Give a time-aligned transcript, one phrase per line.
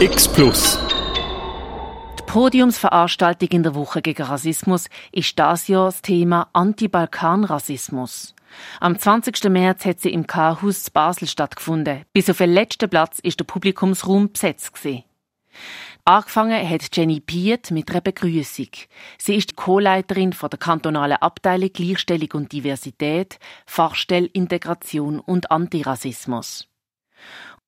[0.00, 0.78] X Plus.
[2.16, 8.36] Die Podiumsveranstaltung in der Woche gegen Rassismus ist das Jahr das Thema Anti-Balkan-Rassismus.
[8.78, 9.42] Am 20.
[9.50, 12.04] März hat sie im K-Haus Basel stattgefunden.
[12.12, 14.70] Bis auf den letzten Platz ist der Publikumsraum besetzt.
[16.04, 18.68] Angefangen hat Jenny Piet mit einer Begrüßung.
[19.18, 26.68] Sie ist Co-Leiterin der kantonalen Abteilung Gleichstellung und Diversität, Fachstelle Integration und Antirassismus.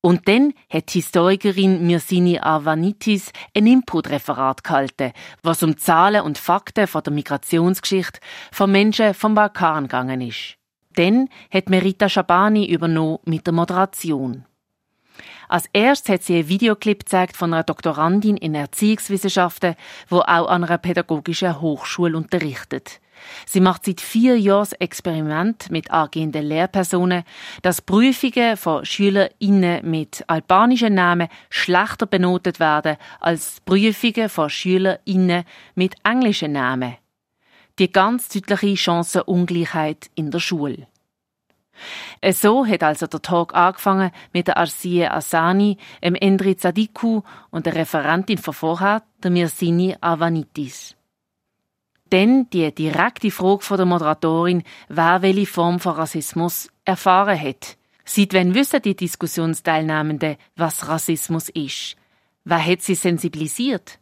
[0.02, 6.86] Und dann hat die Historikerin Mirsini Arvanitis ein Input-Referat gehalten, was um Zahlen und Fakten
[6.86, 8.20] von der Migrationsgeschichte
[8.50, 10.56] von Menschen vom Balkan gegangen ist.
[10.94, 14.46] Dann hat Merita Schabani übernommen mit der Moderation.
[15.48, 19.74] Als erstes hat sie einen Videoclip gezeigt von einer Doktorandin in Erziehungswissenschaften,
[20.08, 23.00] wo auch an einer pädagogischen Hochschule unterrichtet.
[23.46, 27.24] Sie macht seit vier Jahren das Experiment mit angehenden Lehrpersonen,
[27.62, 35.94] dass Prüfungen von SchülerInnen mit albanischen Namen schlechter benotet werden als Prüfungen von SchülerInnen mit
[36.04, 36.96] englischen Namen.
[37.78, 40.86] Die ganz deutliche Chancenungleichheit in der Schule.
[42.30, 47.74] So hat also der Talk angefangen mit der Arsie Asani, dem Endri Zadiku und der
[47.74, 50.94] Referentin von vorher, der Mirsini Avanitis.
[52.10, 57.76] Dann die direkte Frage von der Moderatorin, wer welche Form von Rassismus erfahren hat.
[58.04, 61.96] Seit wann wissen die Diskussionsteilnehmenden, was Rassismus ist?
[62.44, 64.00] Wer hat sie sensibilisiert?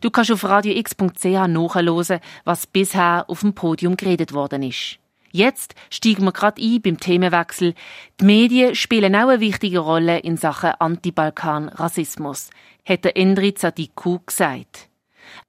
[0.00, 4.98] Du kannst auf radiox.ch nachhören, was bisher auf dem Podium geredet worden ist.
[5.30, 7.74] Jetzt steigen wir gerade ein beim Themenwechsel.
[8.20, 12.50] Die Medien spielen auch eine wichtige Rolle in Sachen Anti-Balkan-Rassismus,
[12.84, 14.89] hat der Endri Zadiku gesagt.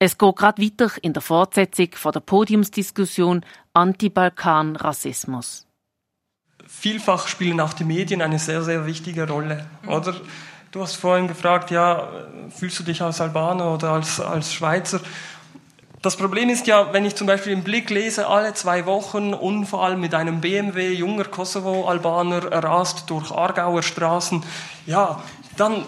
[0.03, 5.67] Es geht gerade weiter in der Fortsetzung von der Podiumsdiskussion Anti-Balkan-Rassismus.
[6.66, 10.16] Vielfach spielen auch die Medien eine sehr, sehr wichtige Rolle, oder?
[10.72, 12.09] Du hast vorhin gefragt, ja,
[12.49, 15.02] fühlst du dich als Albaner oder als, als Schweizer?
[16.02, 19.97] Das Problem ist ja, wenn ich zum Beispiel im Blick lese, alle zwei Wochen Unfall
[19.97, 24.44] mit einem BMW, junger Kosovo-Albaner rast durch Aargauer Straßen,
[24.88, 25.22] ja,
[25.57, 25.85] dann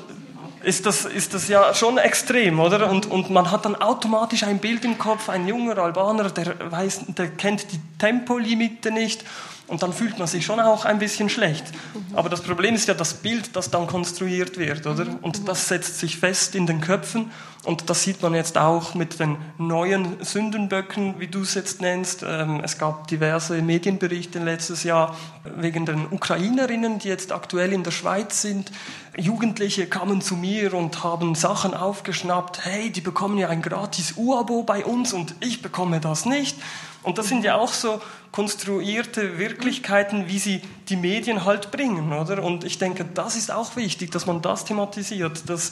[0.63, 2.89] ist das, ist das ja schon extrem, oder?
[2.89, 7.01] Und, und man hat dann automatisch ein Bild im Kopf, ein junger Albaner, der, weiß,
[7.09, 9.23] der kennt die Tempolimite nicht
[9.67, 11.65] und dann fühlt man sich schon auch ein bisschen schlecht.
[12.13, 15.05] Aber das Problem ist ja das Bild, das dann konstruiert wird, oder?
[15.21, 17.31] Und das setzt sich fest in den Köpfen.
[17.65, 22.21] Und das sieht man jetzt auch mit den neuen Sündenböcken, wie du es jetzt nennst.
[22.27, 25.15] Ähm, es gab diverse Medienberichte letztes Jahr
[25.45, 28.69] wegen den Ukrainerinnen, die jetzt aktuell in der Schweiz sind.
[29.15, 32.65] Jugendliche kamen zu mir und haben Sachen aufgeschnappt.
[32.65, 36.57] Hey, die bekommen ja ein gratis U-Abo bei uns und ich bekomme das nicht.
[37.01, 38.01] Und das sind ja auch so
[38.31, 42.43] konstruierte Wirklichkeiten, wie sie die Medien halt bringen, oder?
[42.43, 45.71] Und ich denke, das ist auch wichtig, dass man das thematisiert, dass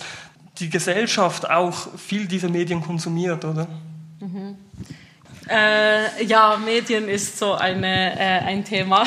[0.61, 3.67] die Gesellschaft auch viel dieser Medien konsumiert, oder?
[4.19, 4.55] Mhm.
[5.49, 9.03] Äh, ja, Medien ist so eine, äh, ein Thema.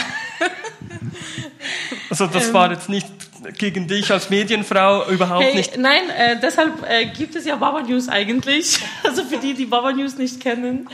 [2.11, 3.24] also das war jetzt nicht
[3.59, 5.77] gegen dich als Medienfrau überhaupt hey, nicht.
[5.77, 8.79] Nein, äh, deshalb äh, gibt es ja Baba News eigentlich.
[9.05, 10.89] Also für die, die Baba News nicht kennen,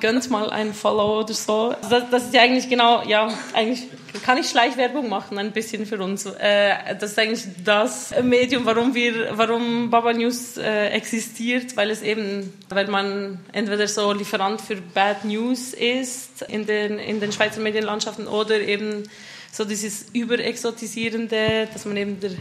[0.00, 1.74] gönnt mal ein Follow oder so.
[1.88, 3.84] Das, das, ist ja eigentlich genau, ja, eigentlich
[4.24, 6.26] kann ich Schleichwerbung machen ein bisschen für uns.
[6.26, 12.02] Äh, das ist eigentlich das Medium, warum wir, warum Baba News äh, existiert, weil es
[12.02, 17.60] eben, weil man entweder so Lieferant für Bad News ist in den in den Schweizer
[17.60, 19.08] Medienlandschaften oder eben
[19.54, 22.32] so dieses Überexotisierende, dass man eben der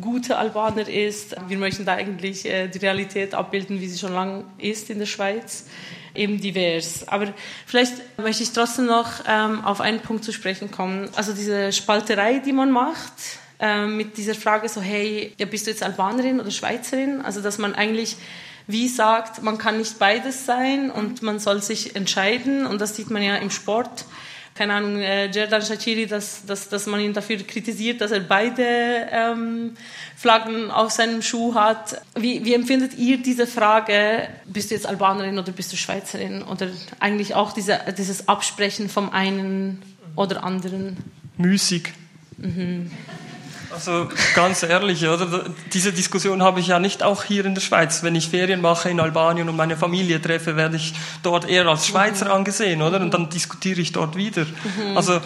[0.00, 1.36] gute Albaner ist.
[1.46, 5.06] Wir möchten da eigentlich äh, die Realität abbilden, wie sie schon lange ist in der
[5.06, 5.66] Schweiz,
[6.16, 7.06] eben divers.
[7.06, 7.32] Aber
[7.64, 11.08] vielleicht möchte ich trotzdem noch ähm, auf einen Punkt zu sprechen kommen.
[11.14, 13.12] Also diese Spalterei, die man macht,
[13.60, 17.20] ähm, mit dieser Frage so, hey, ja, bist du jetzt Albanerin oder Schweizerin?
[17.20, 18.16] Also dass man eigentlich
[18.70, 22.66] wie sagt, man kann nicht beides sein und man soll sich entscheiden.
[22.66, 24.04] Und das sieht man ja im Sport
[24.58, 29.06] keine Ahnung, äh, Jerdan Shachiri, dass, dass, dass man ihn dafür kritisiert, dass er beide
[29.12, 29.74] ähm,
[30.16, 32.02] Flaggen auf seinem Schuh hat.
[32.16, 36.42] Wie, wie empfindet ihr diese Frage, bist du jetzt Albanerin oder bist du Schweizerin?
[36.42, 36.66] Oder
[36.98, 39.80] eigentlich auch diese, dieses Absprechen vom einen
[40.16, 40.96] oder anderen?
[41.36, 41.92] Müßig.
[42.38, 42.90] Mhm.
[43.70, 45.44] Also ganz ehrlich, oder?
[45.72, 48.02] Diese Diskussion habe ich ja nicht auch hier in der Schweiz.
[48.02, 51.86] Wenn ich Ferien mache in Albanien und meine Familie treffe, werde ich dort eher als
[51.86, 52.32] Schweizer mhm.
[52.32, 53.00] angesehen, oder?
[53.00, 54.44] Und dann diskutiere ich dort wieder.
[54.44, 54.96] Mhm.
[54.96, 55.20] Also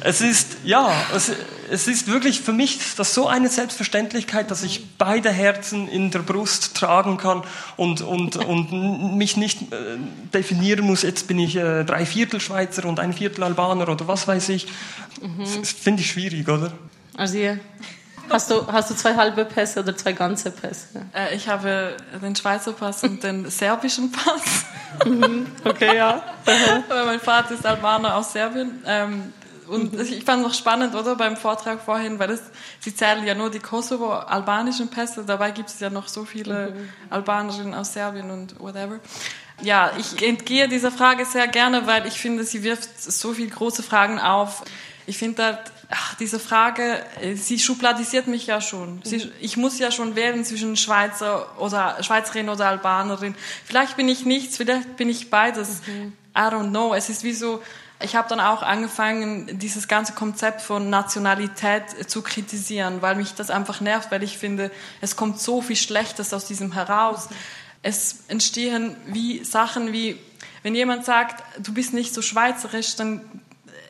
[0.00, 1.32] es ist, ja, es,
[1.70, 6.20] es ist wirklich für mich das so eine Selbstverständlichkeit, dass ich beide Herzen in der
[6.20, 7.42] Brust tragen kann
[7.76, 9.96] und, und, und mich nicht äh,
[10.32, 14.28] definieren muss, jetzt bin ich äh, drei Viertel Schweizer und ein Viertel Albaner oder was
[14.28, 14.66] weiß ich.
[15.20, 15.44] Mhm.
[15.60, 16.72] Das finde ich schwierig, oder?
[17.18, 17.38] Also
[18.30, 21.06] Hast du, hast du zwei halbe Pässe oder zwei ganze Pässe?
[21.14, 24.66] Äh, ich habe den Schweizer Pass und den serbischen Pass.
[25.64, 26.22] okay, ja.
[26.88, 28.82] Weil mein Vater ist Albaner aus Serbien.
[28.86, 29.32] Ähm,
[29.66, 32.40] und ich fand es auch spannend, oder, beim Vortrag vorhin, weil es,
[32.80, 36.88] sie zählen ja nur die Kosovo-albanischen Pässe, dabei gibt es ja noch so viele mhm.
[37.10, 38.98] Albanerinnen aus Serbien und whatever.
[39.60, 43.82] Ja, ich entgehe dieser Frage sehr gerne, weil ich finde, sie wirft so viele große
[43.82, 44.64] Fragen auf.
[45.06, 45.58] Ich finde,
[45.90, 49.00] ach, diese Frage, äh, sie schubladisiert mich ja schon.
[49.04, 49.32] Sie, mhm.
[49.40, 53.34] ich muss ja schon wählen zwischen Schweizer oder Schweizerin oder Albanerin.
[53.64, 55.80] Vielleicht bin ich nichts, vielleicht bin ich beides.
[55.86, 56.12] Mhm.
[56.36, 56.94] I don't know.
[56.94, 57.62] Es ist wie so,
[58.00, 63.50] ich habe dann auch angefangen, dieses ganze Konzept von Nationalität zu kritisieren, weil mich das
[63.50, 64.70] einfach nervt, weil ich finde,
[65.00, 67.28] es kommt so viel Schlechtes aus diesem heraus.
[67.82, 70.18] Es entstehen wie Sachen wie,
[70.62, 73.22] wenn jemand sagt, du bist nicht so schweizerisch, dann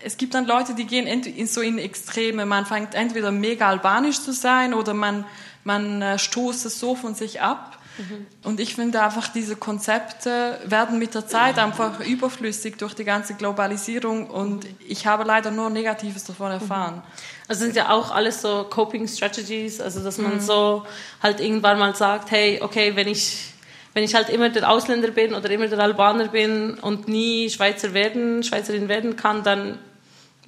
[0.05, 2.47] es gibt dann Leute, die gehen in, so in Extreme.
[2.47, 5.25] Man fängt entweder mega albanisch zu sein oder man,
[5.65, 7.79] man äh, stoßt es so von sich ab.
[7.99, 8.27] Mhm.
[8.45, 13.35] Und ich finde einfach, diese Konzepte werden mit der Zeit einfach überflüssig durch die ganze
[13.35, 17.03] Globalisierung und ich habe leider nur Negatives davon erfahren.
[17.49, 20.41] Also sind ja auch alles so Coping Strategies, also dass man mhm.
[20.41, 20.87] so
[21.23, 23.55] halt irgendwann mal sagt, hey, okay, wenn ich
[23.95, 27.95] wenn ich halt immer der Ausländer bin oder immer der Albaner bin und nie Schweizer
[27.95, 29.79] werden, Schweizerin werden kann, dann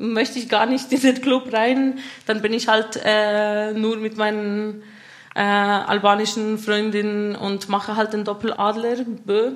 [0.01, 1.99] möchte ich gar nicht in den Club rein.
[2.27, 4.83] Dann bin ich halt äh, nur mit meinen
[5.35, 9.05] äh, albanischen Freundin und mache halt den Doppeladler.
[9.25, 9.53] Bö.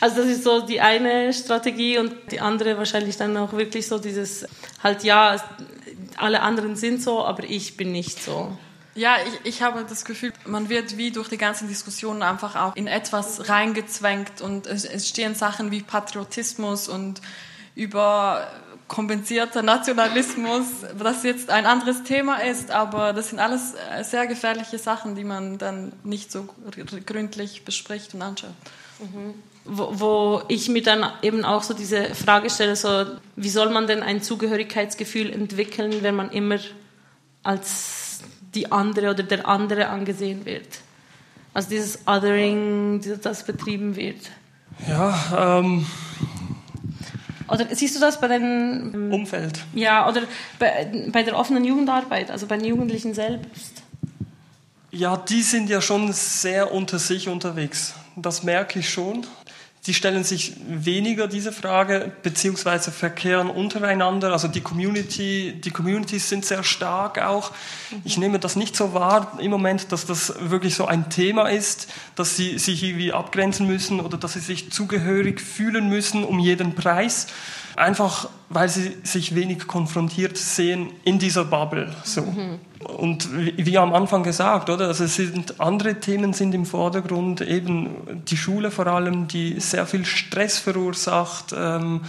[0.00, 3.98] Also das ist so die eine Strategie und die andere wahrscheinlich dann auch wirklich so
[3.98, 4.46] dieses
[4.82, 5.36] halt ja,
[6.16, 8.56] alle anderen sind so, aber ich bin nicht so.
[8.94, 12.74] Ja, ich, ich habe das Gefühl, man wird wie durch die ganzen Diskussionen einfach auch
[12.74, 17.20] in etwas reingezwängt und es, es stehen Sachen wie Patriotismus und
[17.76, 18.48] über
[18.88, 20.64] kompensierter Nationalismus,
[20.98, 25.24] das jetzt ein anderes Thema ist, aber das sind alles äh, sehr gefährliche Sachen, die
[25.24, 26.48] man dann nicht so
[27.06, 28.50] gründlich bespricht und anschaut.
[28.98, 29.34] Mhm.
[29.64, 33.04] Wo, wo, ich mir dann eben auch so diese Frage stelle, so,
[33.36, 36.58] wie soll man denn ein Zugehörigkeitsgefühl entwickeln, wenn man immer
[37.42, 38.20] als
[38.54, 40.66] die andere oder der andere angesehen wird?
[41.52, 44.20] Also dieses Othering, das betrieben wird.
[44.86, 45.86] Ja, ähm,
[47.48, 48.92] oder siehst du das bei den...
[48.94, 49.64] Ähm, Umfeld.
[49.74, 50.22] Ja, oder
[50.58, 53.82] bei, bei der offenen Jugendarbeit, also bei den Jugendlichen selbst?
[54.90, 57.94] Ja, die sind ja schon sehr unter sich unterwegs.
[58.16, 59.26] Das merke ich schon.
[59.88, 64.32] Die stellen sich weniger diese Frage, beziehungsweise verkehren untereinander.
[64.32, 67.52] Also die Community, die Communities sind sehr stark auch.
[68.04, 71.88] Ich nehme das nicht so wahr im Moment, dass das wirklich so ein Thema ist,
[72.16, 76.74] dass sie sich irgendwie abgrenzen müssen oder dass sie sich zugehörig fühlen müssen um jeden
[76.74, 77.28] Preis.
[77.74, 81.96] Einfach, weil sie sich wenig konfrontiert sehen in dieser Bubble.
[82.04, 82.20] So.
[82.20, 82.58] Mhm.
[82.88, 84.86] Und wie am Anfang gesagt, oder?
[84.88, 89.86] Also es sind andere Themen sind im Vordergrund, eben die Schule vor allem, die sehr
[89.86, 92.00] viel Stress verursacht, ähm,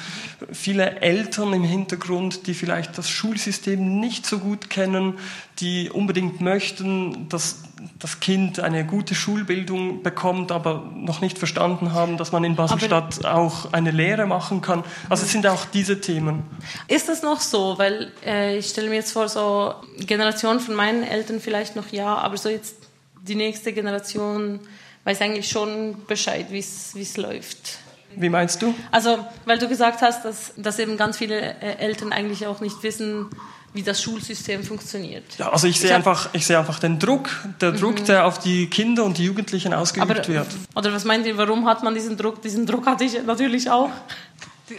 [0.54, 5.16] viele Eltern im Hintergrund, die vielleicht das Schulsystem nicht so gut kennen,
[5.60, 7.62] die unbedingt möchten, dass
[7.98, 13.26] das Kind eine gute Schulbildung bekommt, aber noch nicht verstanden haben, dass man in Baselstadt
[13.26, 14.84] auch eine Lehre machen kann.
[15.10, 16.44] Also es sind auch diese Themen.
[16.88, 17.78] Ist das noch so?
[17.78, 22.16] Weil äh, ich stelle mir jetzt vor, so Generation von meinen Eltern vielleicht noch ja,
[22.16, 22.76] aber so jetzt
[23.22, 24.60] die nächste Generation
[25.04, 27.80] weiß eigentlich schon Bescheid, wie es läuft.
[28.16, 28.74] Wie meinst du?
[28.92, 32.81] Also, weil du gesagt hast, dass, dass eben ganz viele äh, Eltern eigentlich auch nicht
[32.83, 33.30] wissen,
[33.73, 35.38] wie das Schulsystem funktioniert.
[35.38, 37.30] Ja, also ich sehe einfach, ich sehe einfach den Druck,
[37.61, 38.06] der Druck, mhm.
[38.06, 40.47] der auf die Kinder und die Jugendlichen ausgeübt Aber, wird.
[40.76, 42.42] Oder was meint ihr, warum hat man diesen Druck?
[42.42, 43.92] Diesen Druck hatte ich natürlich auch.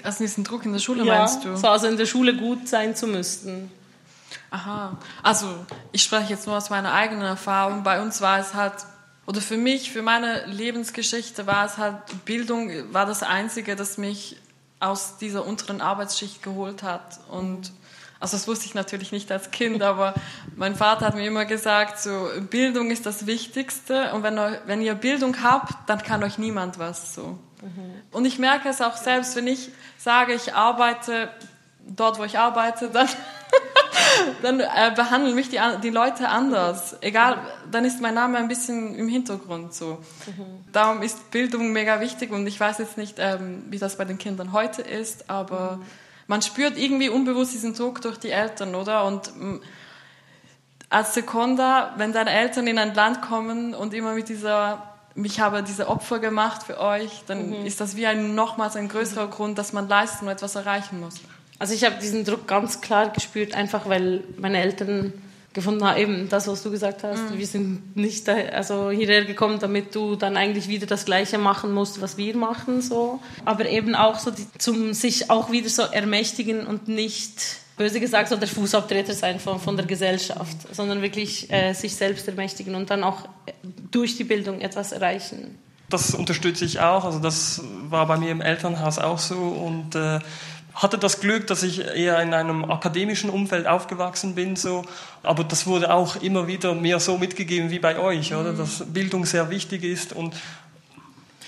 [0.02, 1.56] Also diesen Druck in der Schule ja, meinst du?
[1.56, 3.70] So, also in der Schule gut sein zu müssen.
[4.50, 4.96] Aha.
[5.22, 5.46] Also
[5.92, 7.82] ich spreche jetzt nur aus meiner eigenen Erfahrung.
[7.82, 8.74] Bei uns war es halt,
[9.26, 14.36] oder für mich, für meine Lebensgeschichte war es halt, Bildung war das Einzige, das mich
[14.80, 17.20] aus dieser unteren Arbeitsschicht geholt hat.
[17.28, 17.72] Und
[18.20, 20.12] also das wusste ich natürlich nicht als Kind, aber
[20.54, 24.94] mein Vater hat mir immer gesagt, so Bildung ist das Wichtigste und wenn, wenn ihr
[24.94, 27.38] Bildung habt, dann kann euch niemand was so.
[27.62, 27.94] Mhm.
[28.12, 31.30] Und ich merke es auch selbst, wenn ich sage, ich arbeite
[31.86, 33.08] dort, wo ich arbeite, dann,
[34.42, 36.98] dann äh, behandeln mich die, die Leute anders.
[37.00, 37.38] Egal,
[37.70, 39.98] dann ist mein Name ein bisschen im Hintergrund so.
[40.26, 40.64] Mhm.
[40.72, 44.18] Darum ist Bildung mega wichtig und ich weiß jetzt nicht, ähm, wie das bei den
[44.18, 45.84] Kindern heute ist, aber mhm
[46.30, 49.04] man spürt irgendwie unbewusst diesen Druck durch die Eltern, oder?
[49.04, 49.56] Und mm,
[50.88, 55.64] als Sekonda, wenn deine Eltern in ein Land kommen und immer mit dieser, ich habe
[55.64, 57.66] diese Opfer gemacht für euch, dann mhm.
[57.66, 59.30] ist das wie ein nochmals ein größerer mhm.
[59.32, 61.16] Grund, dass man leisten und etwas erreichen muss.
[61.58, 65.12] Also ich habe diesen Druck ganz klar gespürt, einfach weil meine Eltern
[65.52, 67.30] gefunden habe, eben das, was du gesagt hast.
[67.30, 67.38] Mhm.
[67.38, 71.72] Wir sind nicht da, also hierher gekommen, damit du dann eigentlich wieder das Gleiche machen
[71.72, 73.20] musst, was wir machen, so.
[73.44, 78.28] Aber eben auch so die, zum sich auch wieder so ermächtigen und nicht böse gesagt,
[78.28, 82.90] so der Fußabtreter sein von, von der Gesellschaft, sondern wirklich äh, sich selbst ermächtigen und
[82.90, 83.28] dann auch
[83.90, 85.58] durch die Bildung etwas erreichen.
[85.88, 87.04] Das unterstütze ich auch.
[87.04, 90.20] Also das war bei mir im Elternhaus auch so und äh,
[90.80, 94.82] hatte das Glück, dass ich eher in einem akademischen Umfeld aufgewachsen bin, so.
[95.22, 98.54] Aber das wurde auch immer wieder mir so mitgegeben wie bei euch, oder?
[98.54, 100.34] Dass Bildung sehr wichtig ist und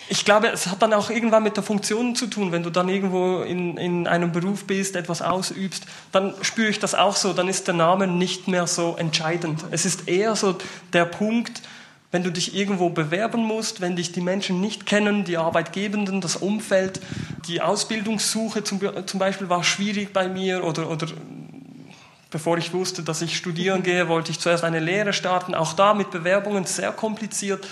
[0.09, 2.53] ich glaube, es hat dann auch irgendwann mit der Funktion zu tun.
[2.53, 6.95] Wenn du dann irgendwo in, in einem Beruf bist, etwas ausübst, dann spüre ich das
[6.95, 7.33] auch so.
[7.33, 9.65] Dann ist der Name nicht mehr so entscheidend.
[9.71, 10.59] Es ist eher so
[10.93, 11.63] der Punkt,
[12.11, 16.37] wenn du dich irgendwo bewerben musst, wenn dich die Menschen nicht kennen, die Arbeitgebenden, das
[16.37, 17.01] Umfeld,
[17.47, 21.09] die Ausbildungssuche zum, zum Beispiel war schwierig bei mir oder, oder
[22.31, 25.55] bevor ich wusste, dass ich studieren gehe, wollte ich zuerst eine Lehre starten.
[25.55, 27.67] Auch da mit Bewerbungen sehr kompliziert.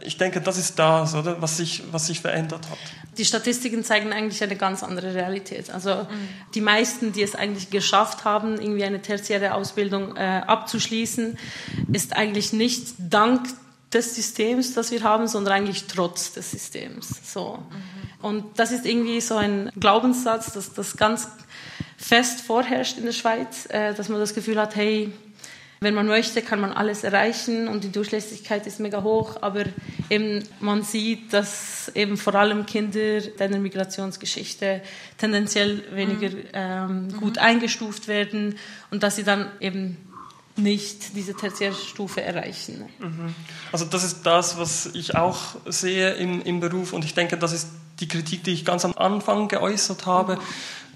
[0.00, 2.78] Ich denke, das ist das, oder, was sich, was sich verändert hat.
[3.16, 5.70] Die Statistiken zeigen eigentlich eine ganz andere Realität.
[5.70, 6.28] Also mhm.
[6.54, 11.38] die meisten, die es eigentlich geschafft haben, irgendwie eine tertiäre Ausbildung äh, abzuschließen,
[11.92, 13.46] ist eigentlich nicht dank
[13.92, 17.08] des Systems, das wir haben, sondern eigentlich trotz des Systems.
[17.32, 17.58] So.
[17.70, 17.95] Mhm.
[18.22, 21.28] Und das ist irgendwie so ein Glaubenssatz, dass das ganz
[21.96, 25.12] fest vorherrscht in der Schweiz, äh, dass man das Gefühl hat, hey,
[25.80, 29.64] wenn man möchte, kann man alles erreichen und die Durchlässigkeit ist mega hoch, aber
[30.08, 34.80] eben man sieht, dass eben vor allem Kinder deiner Migrationsgeschichte
[35.18, 36.44] tendenziell weniger mhm.
[36.54, 37.42] ähm, gut mhm.
[37.42, 38.56] eingestuft werden
[38.90, 39.98] und dass sie dann eben
[40.56, 42.88] nicht diese Tertiärstufe erreichen.
[42.98, 43.34] Mhm.
[43.72, 47.52] Also das ist das, was ich auch sehe im, im Beruf und ich denke, das
[47.52, 47.68] ist
[48.00, 50.38] die Kritik, die ich ganz am Anfang geäußert habe.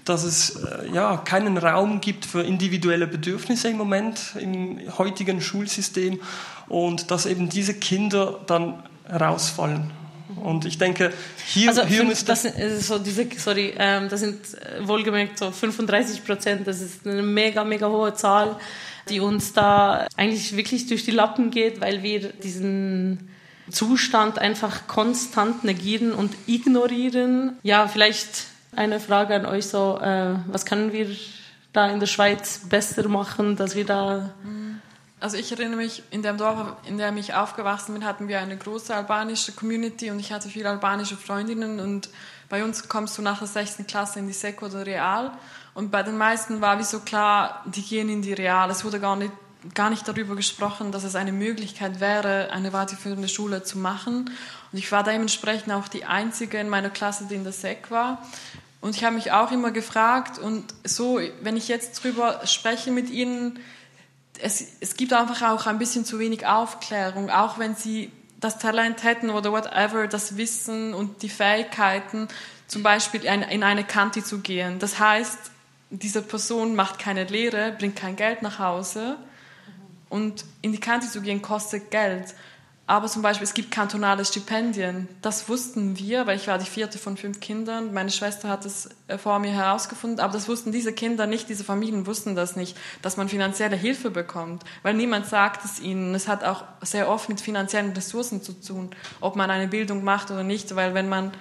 [0.03, 6.19] Dass es äh, ja, keinen Raum gibt für individuelle Bedürfnisse im Moment im heutigen Schulsystem
[6.67, 9.91] und dass eben diese Kinder dann herausfallen.
[10.37, 11.11] Und ich denke,
[11.45, 12.27] hier, also hier müsste...
[12.27, 17.05] Das sind, so diese, sorry, ähm, das sind äh, wohlgemerkt so 35 Prozent, das ist
[17.05, 18.55] eine mega, mega hohe Zahl,
[19.09, 23.29] die uns da eigentlich wirklich durch die Lappen geht, weil wir diesen
[23.69, 27.57] Zustand einfach konstant negieren und ignorieren.
[27.63, 31.07] Ja, vielleicht eine Frage an euch so, äh, was können wir
[31.73, 34.33] da in der Schweiz besser machen, dass wir da...
[35.19, 38.57] Also ich erinnere mich, in dem Dorf, in dem ich aufgewachsen bin, hatten wir eine
[38.57, 42.09] große albanische Community und ich hatte viele albanische Freundinnen und
[42.49, 43.83] bei uns kommst du nach der 6.
[43.87, 45.31] Klasse in die Seko oder Real
[45.73, 48.69] und bei den meisten war wie so klar, die gehen in die Real.
[48.69, 49.31] Es wurde gar nicht,
[49.73, 54.29] gar nicht darüber gesprochen, dass es eine Möglichkeit wäre, eine weiterführende Schule zu machen.
[54.71, 58.21] Und ich war dementsprechend auch die Einzige in meiner Klasse, die in der SEC war.
[58.81, 63.09] Und ich habe mich auch immer gefragt, und so, wenn ich jetzt drüber spreche mit
[63.09, 63.59] Ihnen,
[64.41, 69.03] es, es gibt einfach auch ein bisschen zu wenig Aufklärung, auch wenn Sie das Talent
[69.03, 72.27] hätten oder whatever, das Wissen und die Fähigkeiten,
[72.67, 74.79] zum Beispiel in, in eine Kante zu gehen.
[74.79, 75.51] Das heißt,
[75.91, 79.17] diese Person macht keine Lehre, bringt kein Geld nach Hause
[80.09, 82.33] und in die Kante zu gehen kostet Geld.
[82.87, 85.07] Aber zum Beispiel, es gibt kantonale Stipendien.
[85.21, 87.93] Das wussten wir, weil ich war die vierte von fünf Kindern.
[87.93, 90.19] Meine Schwester hat es äh, vor mir herausgefunden.
[90.19, 94.11] Aber das wussten diese Kinder nicht, diese Familien wussten das nicht, dass man finanzielle Hilfe
[94.11, 94.63] bekommt.
[94.83, 96.13] Weil niemand sagt es ihnen.
[96.15, 98.89] Es hat auch sehr oft mit finanziellen Ressourcen zu tun,
[99.21, 100.75] ob man eine Bildung macht oder nicht.
[100.75, 101.31] Weil wenn man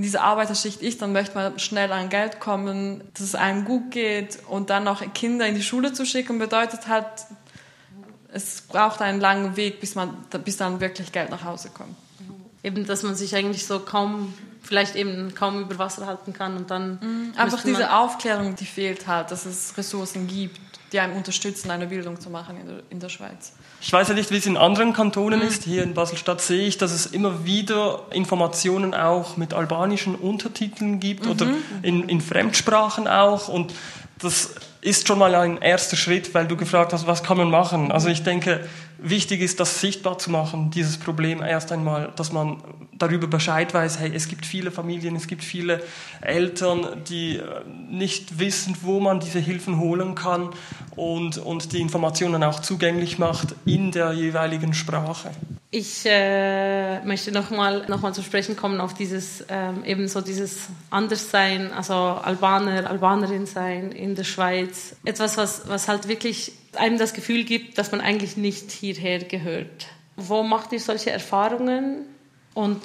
[0.00, 3.90] in dieser Arbeiterschicht ist, dann möchte man schnell an Geld kommen, dass es einem gut
[3.90, 4.38] geht.
[4.48, 7.04] Und dann noch Kinder in die Schule zu schicken, bedeutet halt,
[8.32, 11.94] es braucht einen langen Weg, bis, man, bis dann wirklich Geld nach Hause kommt.
[12.62, 16.70] Eben, dass man sich eigentlich so kaum, vielleicht eben kaum über Wasser halten kann und
[16.70, 16.98] dann.
[17.00, 20.60] Mhm, einfach diese Aufklärung, die fehlt halt, dass es Ressourcen gibt,
[20.92, 23.52] die einem unterstützen, eine Bildung zu machen in der, in der Schweiz.
[23.80, 25.46] Ich weiß ja nicht, wie es in anderen Kantonen mhm.
[25.46, 25.64] ist.
[25.64, 31.24] Hier in Basel-Stadt sehe ich, dass es immer wieder Informationen auch mit albanischen Untertiteln gibt
[31.24, 31.30] mhm.
[31.30, 31.46] oder
[31.82, 33.48] in, in Fremdsprachen auch.
[33.48, 33.72] Und
[34.18, 37.92] das ist schon mal ein erster Schritt, weil du gefragt hast, was kann man machen.
[37.92, 38.68] Also ich denke,
[39.02, 42.62] wichtig ist, das sichtbar zu machen, dieses Problem erst einmal, dass man
[43.00, 45.82] darüber Bescheid weiß, hey, es gibt viele Familien, es gibt viele
[46.20, 47.42] Eltern, die äh,
[47.90, 50.50] nicht wissen, wo man diese Hilfen holen kann
[50.96, 55.30] und, und die Informationen auch zugänglich macht in der jeweiligen Sprache.
[55.72, 60.66] Ich äh, möchte nochmal noch mal zu sprechen kommen auf dieses ähm, eben so dieses
[60.90, 64.96] Anderssein, also Albaner, Albanerin sein in der Schweiz.
[65.04, 69.86] Etwas, was, was halt wirklich einem das Gefühl gibt, dass man eigentlich nicht hierher gehört.
[70.16, 72.06] Wo macht ihr solche Erfahrungen
[72.54, 72.82] und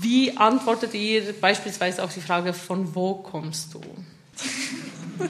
[0.00, 3.80] wie antwortet ihr beispielsweise auf die Frage, von wo kommst du?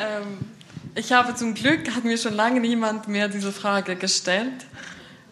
[0.00, 0.38] ähm
[0.94, 4.66] Ich habe zum Glück, hat mir schon lange niemand mehr diese Frage gestellt.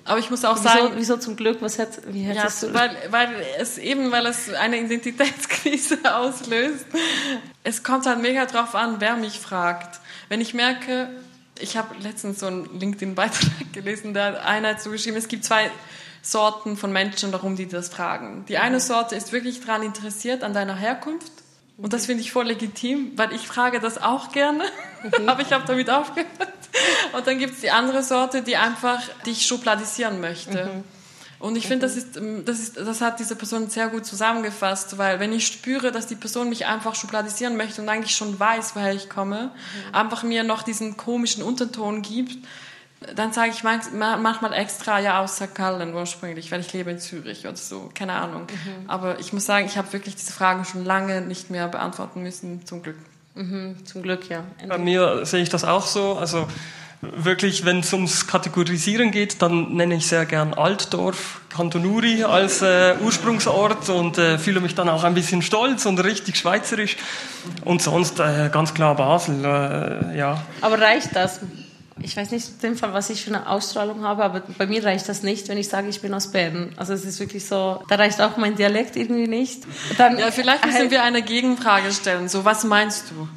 [0.05, 0.93] Aber ich muss auch wieso, sagen.
[0.95, 1.59] Wieso zum Glück?
[1.61, 2.75] Was hat, wie hättest ja, du?
[2.75, 3.29] Weil, weil
[3.59, 6.87] es eben, weil es eine Identitätskrise auslöst.
[7.65, 10.01] Es kommt halt mega drauf an, wer mich fragt.
[10.29, 11.09] Wenn ich merke,
[11.59, 15.71] ich habe letztens so einen LinkedIn-Beitrag gelesen, da hat einer zugeschrieben, es gibt zwei
[16.23, 18.45] Sorten von Menschen, warum die das fragen.
[18.49, 21.33] Die eine Sorte ist wirklich daran interessiert, an deiner Herkunft.
[21.79, 24.65] Und das finde ich voll legitim, weil ich frage das auch gerne,
[25.19, 25.29] mhm.
[25.29, 26.29] aber ich habe damit aufgehört.
[27.13, 30.67] Und dann gibt es die andere Sorte, die einfach dich schubladisieren möchte.
[30.67, 30.96] Mhm.
[31.47, 35.21] Und ich finde, das, ist, das, ist, das hat diese Person sehr gut zusammengefasst, weil
[35.21, 38.93] wenn ich spüre, dass die Person mich einfach schubladisieren möchte und eigentlich schon weiß, woher
[38.93, 39.95] ich komme, mhm.
[39.95, 42.37] einfach mir noch diesen komischen Unterton gibt,
[43.15, 45.55] dann sage ich manchmal extra ja aus St.
[45.55, 48.43] Gallen ursprünglich, weil ich lebe in Zürich oder so, keine Ahnung.
[48.43, 48.91] Mhm.
[48.91, 52.67] Aber ich muss sagen, ich habe wirklich diese Fragen schon lange nicht mehr beantworten müssen,
[52.67, 52.97] zum Glück.
[53.35, 54.45] Mhm, zum Glück, ja.
[54.67, 56.15] Bei mir sehe ich das auch so.
[56.15, 56.49] Also
[57.01, 62.95] wirklich, wenn es ums Kategorisieren geht, dann nenne ich sehr gern Altdorf, Kantonuri als äh,
[63.03, 66.97] Ursprungsort und äh, fühle mich dann auch ein bisschen stolz und richtig schweizerisch.
[67.65, 70.43] Und sonst äh, ganz klar Basel, äh, ja.
[70.61, 71.41] Aber reicht das?
[72.03, 74.85] ich weiß nicht in dem Fall, was ich für eine Ausstrahlung habe, aber bei mir
[74.85, 76.73] reicht das nicht, wenn ich sage, ich bin aus Bern.
[76.77, 79.63] Also es ist wirklich so, da reicht auch mein Dialekt irgendwie nicht.
[79.97, 82.29] Dann, ja, vielleicht müssen halt wir eine Gegenfrage stellen.
[82.29, 83.29] So, was meinst du?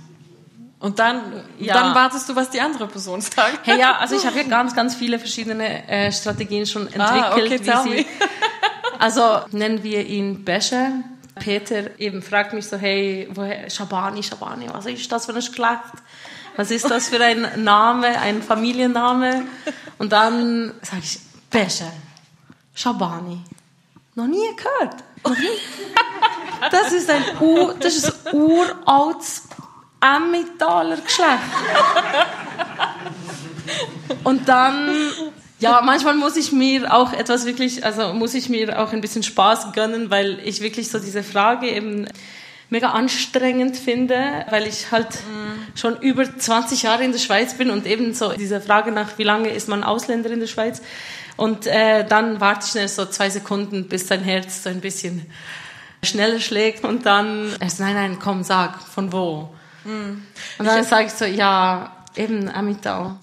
[0.79, 1.73] Und dann, ja.
[1.73, 3.67] dann wartest du, was die andere Person sagt.
[3.67, 7.07] Hey, ja, also ich habe ja ganz, ganz viele verschiedene äh, Strategien schon entwickelt.
[7.07, 8.07] Ah, okay, wie sie,
[8.99, 10.91] also nennen wir ihn Besche.
[11.35, 15.93] Peter eben fragt mich so, hey, woher, Schabani, Schabani, was ist das für eine Geschlecht?
[16.59, 19.45] was ist das für ein Name, ein Familienname?
[19.97, 21.19] Und dann sage ich,
[21.49, 21.93] Becher,
[22.73, 23.39] Shabani.
[24.15, 24.95] Noch nie gehört.
[26.69, 29.43] Das ist ein Ur, das ist ein uraltes
[30.01, 31.39] Emmentaler Geschlecht.
[34.23, 34.89] Und dann,
[35.59, 39.23] ja, manchmal muss ich mir auch etwas wirklich, also muss ich mir auch ein bisschen
[39.23, 42.07] Spaß gönnen, weil ich wirklich so diese Frage eben
[42.69, 45.75] mega anstrengend finde, weil ich halt mhm.
[45.75, 49.23] schon über 20 Jahre in der Schweiz bin und eben so diese Frage nach, wie
[49.23, 50.81] lange ist man Ausländer in der Schweiz?
[51.35, 55.25] Und äh, dann warte ich schnell so zwei Sekunden, bis dein Herz so ein bisschen
[56.03, 59.49] schneller schlägt und dann erst, nein, nein, komm, sag, von wo?
[59.89, 60.23] Mhm.
[60.59, 63.15] Und dann sage ich so, ja, eben Amitau.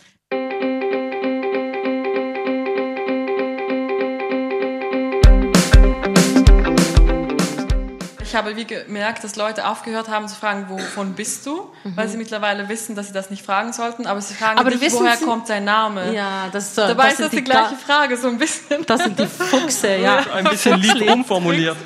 [8.37, 11.73] habe wie gemerkt, dass Leute aufgehört haben zu fragen, wovon bist du?
[11.83, 11.97] Mhm.
[11.97, 14.93] Weil sie mittlerweile wissen, dass sie das nicht fragen sollten, aber sie fragen aber nicht,
[14.93, 15.25] woher sie?
[15.25, 16.15] kommt dein Name?
[16.15, 16.83] Ja, das ist so.
[16.83, 18.85] Dabei das ist das die, die gleiche Frage, so ein bisschen.
[18.87, 20.19] Das sind die Fuchse, ja.
[20.33, 21.77] Ein bisschen lieb umformuliert.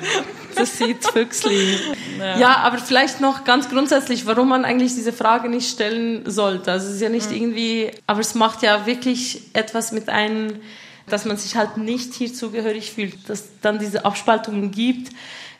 [0.55, 1.77] Das sieht Füchsli.
[2.19, 2.37] Ja.
[2.37, 2.57] ja.
[2.57, 6.71] aber vielleicht noch ganz grundsätzlich, warum man eigentlich diese Frage nicht stellen sollte.
[6.71, 7.35] Also es ist ja nicht mhm.
[7.35, 10.59] irgendwie, aber es macht ja wirklich etwas mit einem,
[11.07, 15.11] dass man sich halt nicht hier zugehörig fühlt, dass dann diese Abspaltungen gibt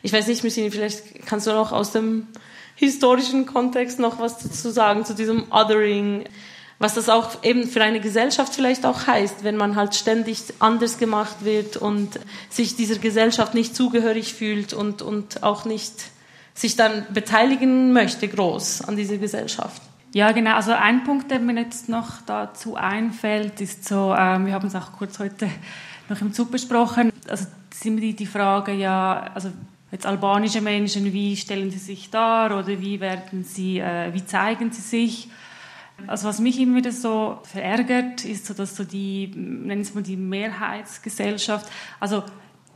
[0.02, 2.26] ich weiß nicht, Messini, vielleicht kannst du noch aus dem
[2.74, 6.24] historischen Kontext noch was dazu sagen, zu diesem Othering,
[6.82, 10.98] was das auch eben für eine Gesellschaft vielleicht auch heißt, wenn man halt ständig anders
[10.98, 12.18] gemacht wird und
[12.50, 15.94] sich dieser Gesellschaft nicht zugehörig fühlt und, und auch nicht
[16.54, 19.80] sich dann beteiligen möchte groß an dieser Gesellschaft.
[20.12, 20.56] Ja, genau.
[20.56, 24.74] Also ein Punkt, der mir jetzt noch dazu einfällt, ist so, ähm, wir haben es
[24.74, 25.48] auch kurz heute
[26.08, 27.46] noch im Zug besprochen, also
[27.84, 29.50] die, die Frage, ja, also
[29.92, 34.72] jetzt albanische Menschen, wie stellen sie sich dar oder wie werden sie, äh, wie zeigen
[34.72, 35.28] sie sich?
[36.06, 40.02] Also was mich immer wieder so verärgert, ist so, dass so die, nennen es mal
[40.02, 42.22] die Mehrheitsgesellschaft, also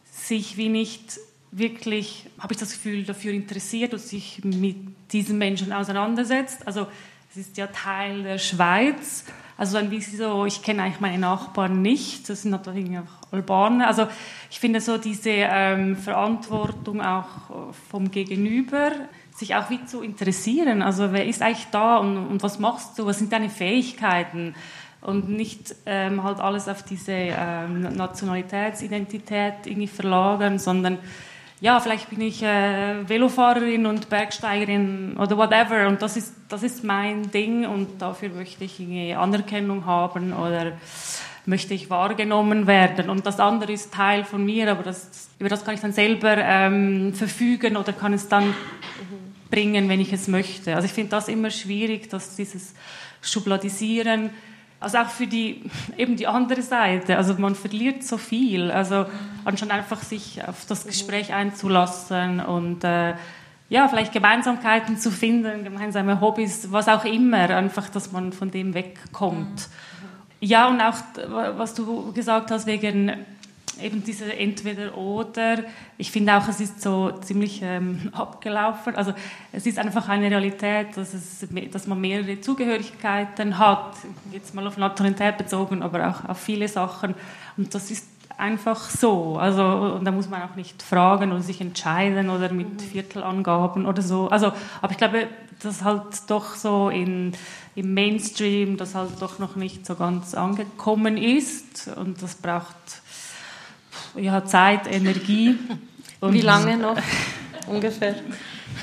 [0.04, 1.18] sich wie nicht
[1.50, 4.76] wirklich, habe ich das Gefühl, dafür interessiert und sich mit
[5.12, 6.66] diesen Menschen auseinandersetzt.
[6.66, 6.86] Also
[7.30, 9.24] es ist ja Teil der Schweiz
[9.58, 13.86] also wie sie so, ich kenne eigentlich meine Nachbarn nicht, das sind natürlich auch Albaner.
[13.86, 14.06] Also
[14.50, 18.92] ich finde so diese ähm, Verantwortung auch vom Gegenüber,
[19.36, 20.82] sich auch wie zu interessieren.
[20.82, 23.06] Also wer ist eigentlich da und, und was machst du?
[23.06, 24.54] Was sind deine Fähigkeiten?
[25.02, 30.98] Und nicht ähm, halt alles auf diese ähm, Nationalitätsidentität irgendwie verlagern, sondern
[31.60, 36.84] ja, vielleicht bin ich äh, Velofahrerin und Bergsteigerin oder whatever und das ist, das ist
[36.84, 40.72] mein Ding und dafür möchte ich Anerkennung haben oder
[41.46, 45.64] möchte ich wahrgenommen werden und das andere ist Teil von mir, aber das, über das
[45.64, 48.54] kann ich dann selber ähm, verfügen oder kann es dann
[49.50, 50.74] bringen, wenn ich es möchte.
[50.74, 52.74] Also ich finde das immer schwierig, dass dieses
[53.22, 54.30] Schubladisieren
[54.78, 55.62] also auch für die,
[55.96, 57.16] eben die andere Seite.
[57.16, 58.70] Also man verliert so viel.
[58.70, 59.06] Also
[59.44, 63.14] anstatt einfach sich auf das Gespräch einzulassen und äh,
[63.68, 68.74] ja, vielleicht Gemeinsamkeiten zu finden, gemeinsame Hobbys, was auch immer, einfach, dass man von dem
[68.74, 69.68] wegkommt.
[70.40, 70.96] Ja, und auch,
[71.56, 73.12] was du gesagt hast, wegen
[73.80, 75.64] eben diese Entweder-Oder.
[75.98, 78.96] Ich finde auch, es ist so ziemlich ähm, abgelaufen.
[78.96, 79.12] Also
[79.52, 83.94] es ist einfach eine Realität, dass, es, dass man mehrere Zugehörigkeiten hat,
[84.32, 87.14] jetzt mal auf Nationalität bezogen, aber auch auf viele Sachen.
[87.56, 88.06] Und das ist
[88.38, 89.38] einfach so.
[89.38, 92.78] Also, und da muss man auch nicht fragen oder sich entscheiden oder mit mhm.
[92.78, 94.28] Viertelangaben oder so.
[94.28, 95.28] Also, aber ich glaube,
[95.62, 97.32] das halt doch so in,
[97.74, 102.76] im Mainstream, das halt doch noch nicht so ganz angekommen ist und das braucht
[104.16, 105.58] ja, Zeit, Energie.
[106.20, 106.96] Wie lange noch
[107.66, 108.16] ungefähr?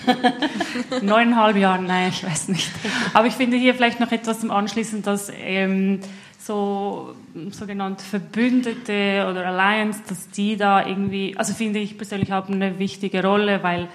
[1.02, 2.70] Neuneinhalb Jahre, nein, ich weiß nicht.
[3.13, 6.00] Aber ich finde hier vielleicht noch etwas zum Anschließen, dass ähm,
[6.45, 7.15] so
[7.51, 13.23] sogenannte Verbündete oder Alliance, dass die da irgendwie, also finde ich persönlich haben eine wichtige
[13.23, 13.88] Rolle, weil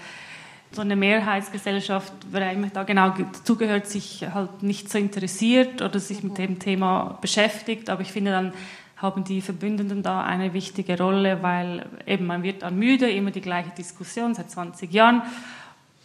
[0.72, 6.22] so eine Mehrheitsgesellschaft, wer immer da genau dazugehört, sich halt nicht so interessiert oder sich
[6.22, 7.90] mit dem Thema beschäftigt.
[7.90, 8.52] Aber ich finde dann
[8.96, 13.40] haben die Verbündeten da eine wichtige Rolle, weil eben man wird dann müde, immer die
[13.40, 15.22] gleiche Diskussion seit 20 Jahren.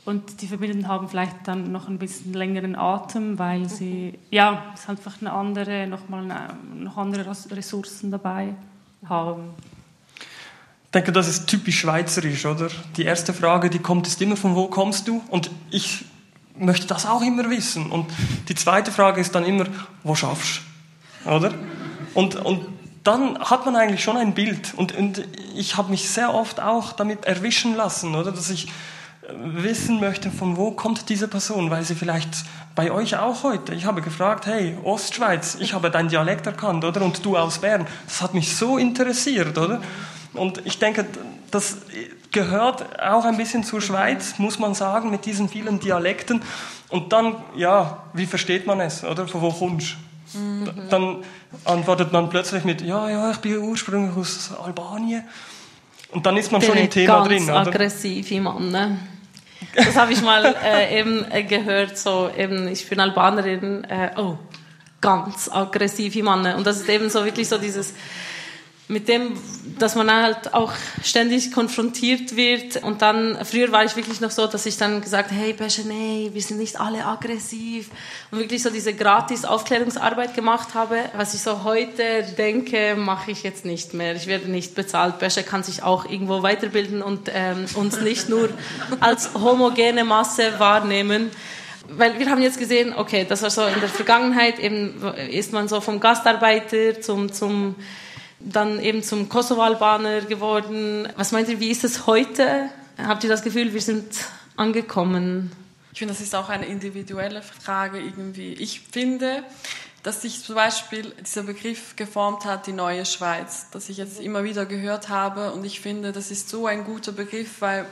[0.06, 4.82] Und die Verbündeten haben vielleicht dann noch ein bisschen längeren Atem, weil sie, ja, es
[4.82, 8.54] ist einfach eine andere, nochmal noch andere Ressourcen dabei
[9.08, 9.52] haben.
[10.86, 12.68] Ich denke, das ist typisch schweizerisch, oder?
[12.98, 15.24] Die erste Frage, die kommt, ist immer, von wo kommst du?
[15.30, 16.06] Und ich
[16.58, 17.90] möchte das auch immer wissen.
[17.90, 18.06] Und
[18.50, 19.66] die zweite Frage ist dann immer,
[20.04, 20.62] wo schaffst
[21.24, 21.32] du?
[21.32, 21.54] Oder?
[22.14, 22.68] Und, und
[23.04, 24.74] dann hat man eigentlich schon ein Bild.
[24.76, 28.32] Und, und ich habe mich sehr oft auch damit erwischen lassen, oder?
[28.32, 28.68] Dass ich
[29.30, 32.30] wissen möchte, von wo kommt diese Person, weil sie vielleicht
[32.76, 37.02] bei euch auch heute, ich habe gefragt, hey, Ostschweiz, ich habe deinen Dialekt erkannt, oder?
[37.02, 37.88] Und du aus Bern.
[38.08, 39.82] Das hat mich so interessiert, oder?
[40.34, 41.06] Und ich denke,
[41.52, 41.78] das
[42.32, 46.42] gehört auch ein bisschen zur Schweiz, muss man sagen, mit diesen vielen Dialekten.
[46.90, 49.28] Und dann, ja, wie versteht man es, oder?
[49.28, 49.96] Von wo kommst?
[50.34, 50.70] Mhm.
[50.90, 51.18] Dann
[51.64, 55.24] antwortet man plötzlich mit, ja, ja, ich bin ursprünglich aus Albanien.
[56.12, 59.00] Und dann ist man schon im Thema ganz drin, aggressive Mann.
[59.76, 64.38] Das habe ich mal äh, eben äh, gehört, so eben, ich bin Albanerin, äh, oh,
[65.02, 66.56] ganz aggressive Mann.
[66.56, 67.94] Und das ist eben so wirklich so dieses,
[68.94, 69.34] mit dem,
[69.80, 70.72] dass man halt auch
[71.04, 72.82] ständig konfrontiert wird.
[72.84, 76.30] Und dann, früher war ich wirklich noch so, dass ich dann gesagt hey, Pesche, nee,
[76.32, 77.90] wir sind nicht alle aggressiv.
[78.32, 80.98] Und wirklich so diese gratis Aufklärungsarbeit gemacht habe.
[81.18, 84.16] Was ich so heute denke, mache ich jetzt nicht mehr.
[84.16, 85.20] Ich werde nicht bezahlt.
[85.20, 88.50] Pesche kann sich auch irgendwo weiterbilden und ähm, uns nicht nur
[89.00, 91.32] als homogene Masse wahrnehmen
[91.98, 95.68] weil wir haben jetzt gesehen, okay, das war so in der Vergangenheit, eben ist man
[95.68, 97.76] so vom Gastarbeiter zum, zum
[98.44, 101.08] dann eben zum Kosovo-Albaner geworden.
[101.16, 102.70] Was meint ihr, wie ist es heute?
[102.98, 104.06] Habt ihr das Gefühl, wir sind
[104.56, 105.52] angekommen?
[105.92, 108.54] Ich finde, das ist auch eine individuelle Frage irgendwie.
[108.54, 109.44] Ich finde,
[110.04, 114.44] dass sich zum Beispiel dieser Begriff geformt hat, die neue Schweiz, dass ich jetzt immer
[114.44, 117.86] wieder gehört habe und ich finde, das ist so ein guter Begriff, weil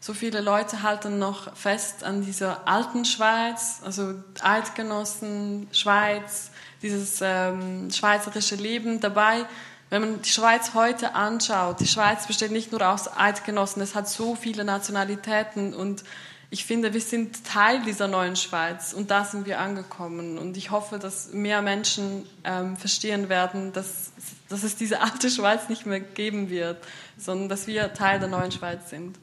[0.00, 6.50] so viele Leute halten noch fest an dieser alten Schweiz, also Eidgenossen, Schweiz,
[6.82, 9.46] dieses ähm, schweizerische Leben dabei
[9.90, 14.08] wenn man die Schweiz heute anschaut, die Schweiz besteht nicht nur aus Eidgenossen, es hat
[14.08, 16.04] so viele Nationalitäten und
[16.50, 20.38] ich finde, wir sind Teil dieser neuen Schweiz und da sind wir angekommen.
[20.38, 24.12] Und ich hoffe, dass mehr Menschen ähm, verstehen werden, dass,
[24.48, 26.82] dass es diese alte Schweiz nicht mehr geben wird,
[27.18, 29.18] sondern dass wir Teil der neuen Schweiz sind.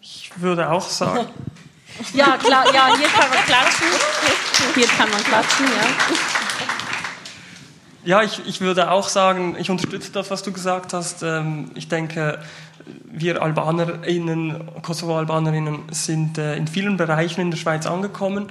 [0.00, 1.28] Ich würde auch sagen.
[2.14, 3.86] ja, klar, ja, hier kann man klatschen.
[4.74, 6.47] Hier kann man klatschen, ja.
[8.08, 11.22] Ja, ich, ich würde auch sagen, ich unterstütze das, was du gesagt hast.
[11.22, 12.38] Ähm, ich denke,
[13.04, 18.46] wir AlbanerInnen, Kosovo-AlbanerInnen sind äh, in vielen Bereichen in der Schweiz angekommen.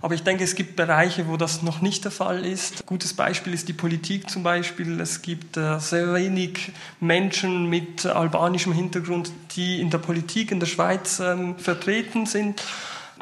[0.00, 2.80] Aber ich denke, es gibt Bereiche, wo das noch nicht der Fall ist.
[2.80, 4.98] Ein gutes Beispiel ist die Politik zum Beispiel.
[4.98, 10.66] Es gibt äh, sehr wenig Menschen mit albanischem Hintergrund, die in der Politik in der
[10.68, 12.62] Schweiz ähm, vertreten sind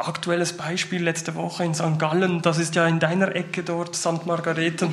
[0.07, 1.99] aktuelles Beispiel letzte Woche in St.
[1.99, 4.27] Gallen, das ist ja in deiner Ecke dort, St.
[4.27, 4.93] Margareten,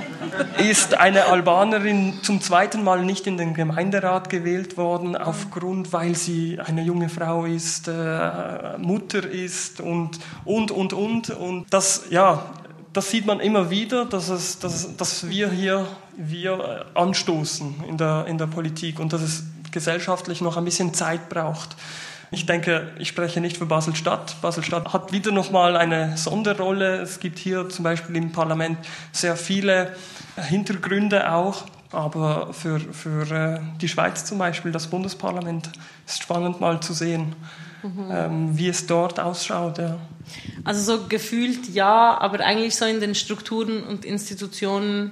[0.58, 6.58] ist eine Albanerin zum zweiten Mal nicht in den Gemeinderat gewählt worden, aufgrund, weil sie
[6.60, 11.30] eine junge Frau ist, äh, Mutter ist und, und, und, und.
[11.30, 12.44] Und das, ja,
[12.92, 15.86] das sieht man immer wieder, dass, es, dass, dass wir hier
[16.16, 21.28] wir anstoßen in der, in der Politik und dass es gesellschaftlich noch ein bisschen Zeit
[21.28, 21.76] braucht.
[22.32, 24.40] Ich denke, ich spreche nicht für Basel-Stadt.
[24.40, 27.02] Basel-Stadt hat wieder nochmal eine Sonderrolle.
[27.02, 28.78] Es gibt hier zum Beispiel im Parlament
[29.12, 29.94] sehr viele
[30.36, 31.66] Hintergründe auch.
[31.90, 35.70] Aber für, für äh, die Schweiz zum Beispiel, das Bundesparlament,
[36.06, 37.36] ist spannend mal zu sehen,
[37.82, 38.08] mhm.
[38.10, 39.76] ähm, wie es dort ausschaut.
[39.76, 39.98] Ja.
[40.64, 45.10] Also so gefühlt ja, aber eigentlich so in den Strukturen und Institutionen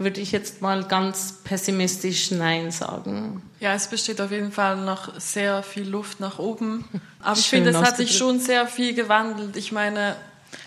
[0.00, 3.42] würde ich jetzt mal ganz pessimistisch Nein sagen.
[3.60, 6.86] Ja, es besteht auf jeden Fall noch sehr viel Luft nach oben.
[7.22, 9.56] Aber ich finde, es hat sich schon sehr viel gewandelt.
[9.56, 10.16] Ich meine,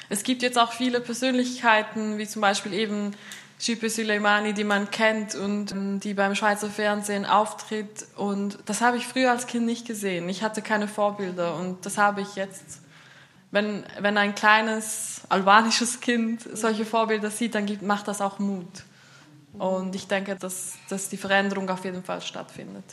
[0.10, 3.15] es gibt jetzt auch viele Persönlichkeiten, wie zum Beispiel eben
[3.60, 8.06] Shipe Suleimani, die man kennt und ähm, die beim Schweizer Fernsehen auftritt.
[8.15, 10.30] Und das habe ich früher als Kind nicht gesehen.
[10.30, 12.82] Ich hatte keine Vorbilder und das habe ich jetzt.
[13.50, 18.84] Wenn, wenn ein kleines albanisches Kind solche Vorbilder sieht, dann gibt, macht das auch Mut.
[19.58, 22.86] Und ich denke, dass, dass die Veränderung auf jeden Fall stattfindet.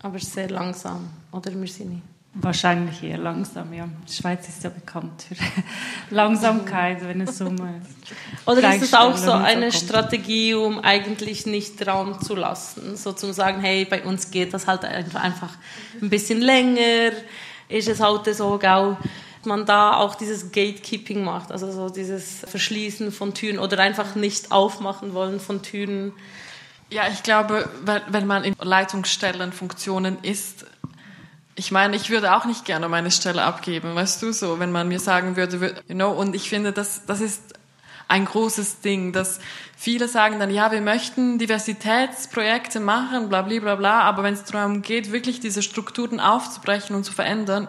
[0.00, 2.00] Aber sehr langsam, oder Mirsini?
[2.36, 3.88] Wahrscheinlich eher langsam, ja.
[4.08, 5.36] Die Schweiz ist ja bekannt für
[6.14, 7.56] Langsamkeit, wenn es um.
[8.44, 12.96] Oder ist es auch so eine so Strategie, um eigentlich nicht Raum zu lassen?
[12.96, 15.50] So zu sagen, hey, bei uns geht das halt einfach
[16.02, 17.12] ein bisschen länger,
[17.68, 18.96] ist es halt so, gell?
[19.46, 24.52] Man da auch dieses Gatekeeping macht, also so dieses Verschließen von Türen oder einfach nicht
[24.52, 26.12] aufmachen wollen von Türen.
[26.90, 27.68] Ja, ich glaube,
[28.08, 30.66] wenn man in Leitungsstellen Funktionen ist,
[31.56, 34.88] ich meine, ich würde auch nicht gerne meine Stelle abgeben, weißt du, so, wenn man
[34.88, 37.54] mir sagen würde, you know, und ich finde, das, das ist
[38.08, 39.40] ein großes Ding, dass
[39.76, 44.82] viele sagen dann, ja, wir möchten Diversitätsprojekte machen, bla, bla, bla, aber wenn es darum
[44.82, 47.68] geht, wirklich diese Strukturen aufzubrechen und zu verändern,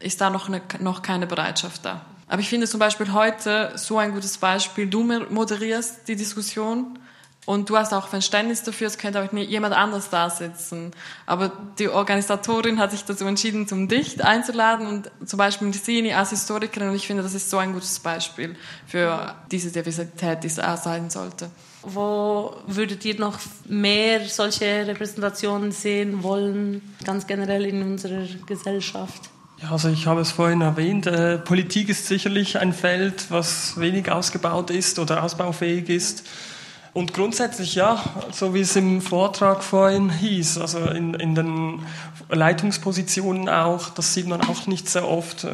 [0.00, 2.04] ist da noch, eine, noch keine Bereitschaft da.
[2.26, 6.98] Aber ich finde zum Beispiel heute so ein gutes Beispiel, du moderierst die Diskussion
[7.46, 10.92] und du hast auch Verständnis dafür, es könnte auch jemand anders da sitzen.
[11.26, 16.30] Aber die Organisatorin hat sich dazu entschieden, zum Dicht einzuladen und zum Beispiel Sini als
[16.30, 20.58] Historikerin und ich finde, das ist so ein gutes Beispiel für diese Diversität, die es
[20.58, 21.50] auch sein sollte.
[21.82, 29.33] Wo würdet ihr noch mehr solche Repräsentationen sehen wollen, ganz generell in unserer Gesellschaft?
[29.62, 34.10] Ja, also ich habe es vorhin erwähnt, äh, Politik ist sicherlich ein Feld, was wenig
[34.10, 36.24] ausgebaut ist oder ausbaufähig ist.
[36.92, 41.82] Und grundsätzlich ja, so wie es im Vortrag vorhin hieß, also in, in den
[42.28, 45.46] Leitungspositionen auch, das sieht man auch nicht sehr oft.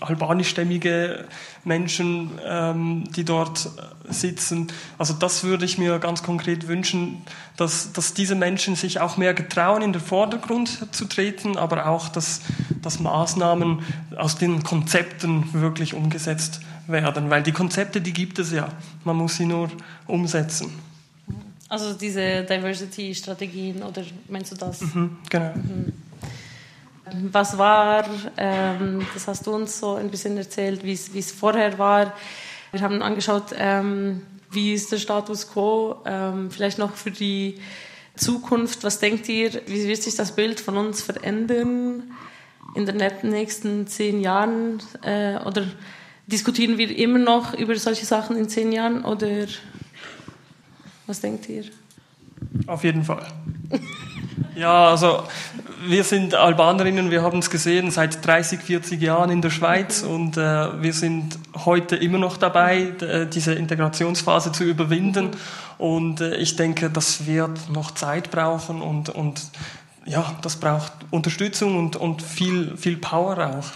[0.00, 1.24] Äh, albanischstämmige
[1.64, 3.70] Menschen, ähm, die dort
[4.08, 4.68] sitzen.
[4.98, 7.22] Also das würde ich mir ganz konkret wünschen,
[7.56, 12.08] dass, dass diese Menschen sich auch mehr getrauen, in den Vordergrund zu treten, aber auch,
[12.08, 12.40] dass,
[12.82, 13.80] dass Maßnahmen
[14.16, 18.68] aus den Konzepten wirklich umgesetzt werden, weil die Konzepte, die gibt es ja,
[19.04, 19.70] man muss sie nur
[20.06, 20.72] umsetzen.
[21.68, 24.80] Also diese Diversity-Strategien, oder meinst du das?
[24.80, 25.52] Mhm, genau.
[25.54, 25.92] Mhm.
[27.32, 28.04] Was war,
[28.36, 32.14] ähm, das hast du uns so ein bisschen erzählt, wie es vorher war.
[32.72, 37.58] Wir haben angeschaut, ähm, wie ist der Status quo, ähm, vielleicht noch für die
[38.16, 38.84] Zukunft.
[38.84, 42.10] Was denkt ihr, wie wird sich das Bild von uns verändern
[42.74, 44.82] in den nächsten zehn Jahren?
[45.02, 45.66] Äh, oder
[46.26, 49.04] diskutieren wir immer noch über solche Sachen in zehn Jahren?
[49.04, 49.46] Oder
[51.06, 51.64] was denkt ihr?
[52.66, 53.26] Auf jeden Fall.
[54.54, 55.24] Ja, also
[55.86, 60.36] wir sind Albanerinnen, wir haben es gesehen, seit 30, 40 Jahren in der Schweiz und
[60.36, 62.92] äh, wir sind heute immer noch dabei,
[63.32, 65.30] diese Integrationsphase zu überwinden.
[65.78, 69.40] Und äh, ich denke, das wird noch Zeit brauchen und, und
[70.04, 73.70] ja, das braucht Unterstützung und, und viel, viel Power auch.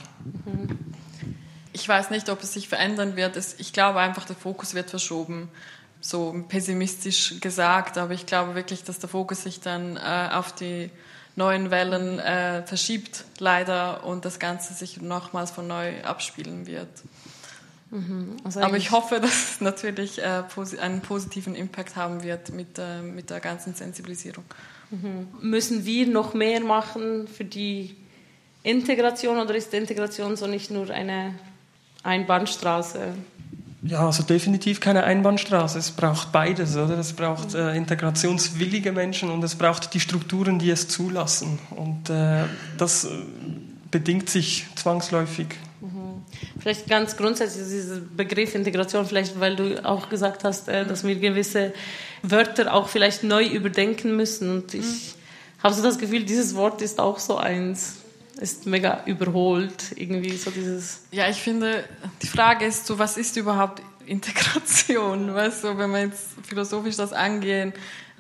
[1.73, 3.37] Ich weiß nicht, ob es sich verändern wird.
[3.59, 5.49] Ich glaube einfach, der Fokus wird verschoben
[6.05, 10.91] so pessimistisch gesagt, aber ich glaube wirklich, dass der Fokus sich dann äh, auf die
[11.35, 16.91] neuen Wellen äh, verschiebt, leider, und das Ganze sich nochmals von neu abspielen wird.
[17.91, 18.37] Mhm.
[18.45, 20.43] Also aber ich hoffe, dass es natürlich äh,
[20.79, 24.45] einen positiven Impact haben wird mit, mit der ganzen Sensibilisierung.
[24.91, 25.29] Mhm.
[25.41, 27.97] Müssen wir noch mehr machen für die
[28.63, 31.35] Integration oder ist Integration so nicht nur eine
[32.03, 33.15] Einbahnstraße?
[33.87, 35.79] Ja, also definitiv keine Einbahnstraße.
[35.79, 36.99] Es braucht beides, oder?
[36.99, 41.59] Es braucht äh, integrationswillige Menschen und es braucht die Strukturen, die es zulassen.
[41.71, 42.45] Und äh,
[42.79, 43.09] das äh,
[43.91, 45.49] bedingt sich zwangsläufig.
[45.83, 46.23] Mhm.
[46.61, 51.17] Vielleicht ganz grundsätzlich dieser Begriff Integration, vielleicht weil du auch gesagt hast, äh, dass wir
[51.17, 51.75] gewisse
[52.23, 54.51] Wörter auch vielleicht neu überdenken müssen.
[54.51, 55.63] Und ich mhm.
[55.63, 57.97] habe so das Gefühl, dieses Wort ist auch so eins
[58.37, 61.03] ist mega überholt, irgendwie so dieses.
[61.11, 61.85] Ja, ich finde,
[62.23, 65.35] die Frage ist so, was ist überhaupt Integration?
[65.35, 67.73] Weißt du, wenn wir jetzt philosophisch das angehen.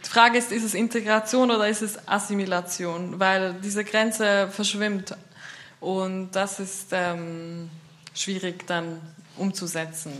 [0.04, 3.18] Die Frage ist, ist es Integration oder ist es Assimilation?
[3.18, 5.16] Weil diese Grenze verschwimmt
[5.80, 7.70] und das ist ähm,
[8.14, 9.00] schwierig dann
[9.36, 10.12] umzusetzen.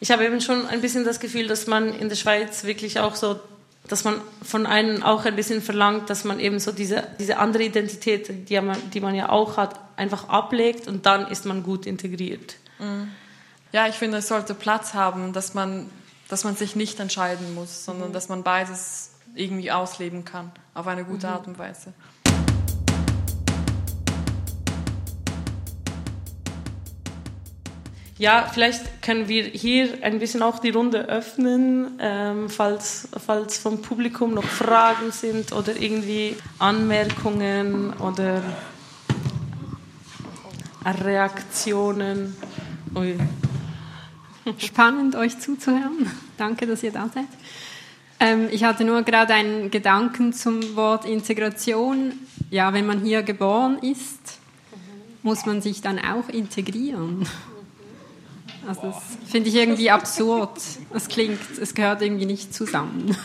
[0.00, 3.14] Ich habe eben schon ein bisschen das Gefühl, dass man in der Schweiz wirklich auch
[3.14, 3.40] so
[3.88, 7.64] dass man von einem auch ein bisschen verlangt, dass man eben so diese, diese andere
[7.64, 11.86] Identität, die man, die man ja auch hat, einfach ablegt und dann ist man gut
[11.86, 12.56] integriert.
[13.72, 15.90] Ja, ich finde, es sollte Platz haben, dass man,
[16.28, 18.12] dass man sich nicht entscheiden muss, sondern mhm.
[18.12, 21.32] dass man beides irgendwie ausleben kann, auf eine gute mhm.
[21.32, 21.92] Art und Weise.
[28.22, 33.82] Ja, vielleicht können wir hier ein bisschen auch die Runde öffnen, ähm, falls, falls vom
[33.82, 38.40] Publikum noch Fragen sind oder irgendwie Anmerkungen oder
[40.84, 42.36] Reaktionen.
[42.94, 43.18] Ui.
[44.56, 46.08] Spannend, euch zuzuhören.
[46.38, 47.26] Danke, dass ihr da seid.
[48.20, 52.12] Ähm, ich hatte nur gerade einen Gedanken zum Wort Integration.
[52.52, 54.38] Ja, wenn man hier geboren ist,
[55.24, 57.26] muss man sich dann auch integrieren.
[58.66, 60.60] Also das finde ich irgendwie absurd.
[60.94, 63.16] Es klingt, es gehört irgendwie nicht zusammen.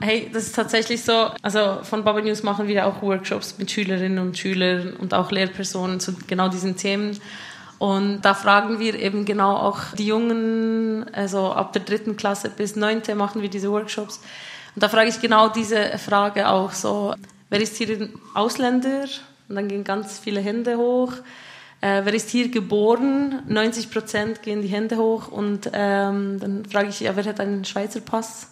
[0.00, 1.28] Hey, das ist tatsächlich so.
[1.42, 6.00] Also von Baba News machen wir auch Workshops mit Schülerinnen und Schülern und auch Lehrpersonen
[6.00, 7.18] zu genau diesen Themen.
[7.78, 12.76] Und da fragen wir eben genau auch die Jungen, also ab der dritten Klasse bis
[12.76, 14.20] neunte machen wir diese Workshops.
[14.74, 17.14] Und da frage ich genau diese Frage auch so,
[17.48, 19.04] wer ist hier ein Ausländer?
[19.48, 21.12] Und dann gehen ganz viele Hände hoch.
[21.80, 23.42] Äh, wer ist hier geboren?
[23.46, 25.28] 90 Prozent gehen die Hände hoch.
[25.28, 28.48] Und ähm, dann frage ich, ja, wer hat einen Schweizer Pass?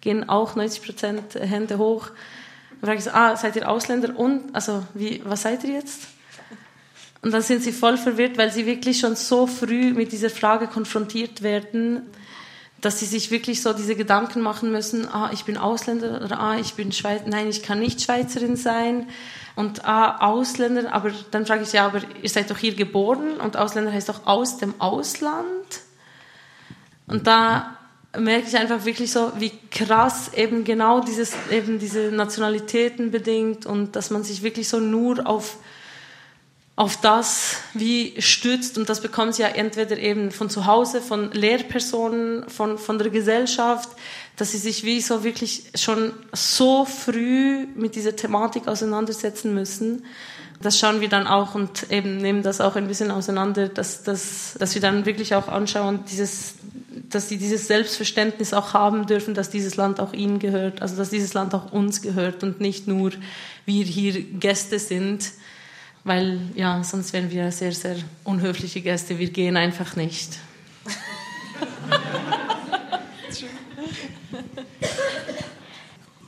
[0.00, 2.08] Gehen auch 90 Prozent Hände hoch.
[2.80, 4.18] Dann frage ich so, ah, seid ihr Ausländer?
[4.18, 6.08] Und, also, wie, was seid ihr jetzt?
[7.22, 10.66] Und dann sind sie voll verwirrt, weil sie wirklich schon so früh mit dieser Frage
[10.66, 12.00] konfrontiert werden,
[12.80, 16.56] dass sie sich wirklich so diese Gedanken machen müssen, ah, ich bin Ausländer oder ah,
[16.58, 19.06] ich bin Schweizer, nein, ich kann nicht Schweizerin sein
[19.60, 23.58] und ah, Ausländer, aber dann frage ich, ja, aber ihr seid doch hier geboren und
[23.58, 25.82] Ausländer heißt doch aus dem Ausland.
[27.06, 27.76] Und da
[28.18, 33.96] merke ich einfach wirklich so, wie krass eben genau dieses, eben diese Nationalitäten bedingt und
[33.96, 35.58] dass man sich wirklich so nur auf,
[36.76, 41.30] auf das wie stützt und das bekommt sie ja entweder eben von zu Hause, von
[41.32, 43.90] Lehrpersonen, von, von der Gesellschaft,
[44.36, 50.04] dass sie sich wie so wirklich schon so früh mit dieser Thematik auseinandersetzen müssen.
[50.62, 54.56] Das schauen wir dann auch und eben nehmen das auch ein bisschen auseinander, dass, dass,
[54.58, 56.54] dass wir dann wirklich auch anschauen, dieses,
[57.10, 61.10] dass sie dieses Selbstverständnis auch haben dürfen, dass dieses Land auch ihnen gehört, also dass
[61.10, 63.10] dieses Land auch uns gehört und nicht nur
[63.66, 65.32] wir hier Gäste sind,
[66.04, 69.18] weil ja, sonst wären wir sehr, sehr unhöfliche Gäste.
[69.18, 70.38] Wir gehen einfach nicht.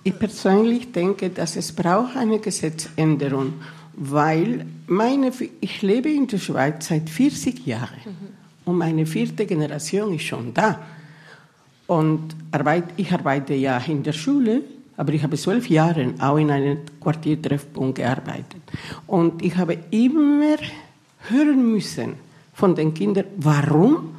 [0.04, 3.54] Ich persönlich denke, dass es braucht eine Gesetzänderung,
[3.94, 5.30] weil meine,
[5.60, 8.28] ich lebe in der Schweiz seit 40 Jahren mhm.
[8.64, 10.80] und meine vierte Generation ist schon da.
[11.86, 12.34] Und
[12.96, 14.62] ich arbeite ja in der Schule,
[14.96, 18.62] aber ich habe zwölf Jahre auch in einem Quartiertreffpunkt gearbeitet.
[19.06, 20.56] Und ich habe immer
[21.28, 22.14] hören müssen
[22.54, 24.14] von den Kindern, warum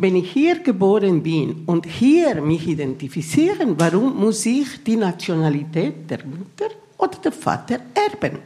[0.00, 6.24] wenn ich hier geboren bin und hier mich identifizieren, warum muss ich die Nationalität der
[6.24, 8.38] Mutter oder der Vater erben?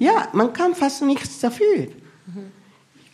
[0.00, 1.86] Ja, man kann fast nichts dafür.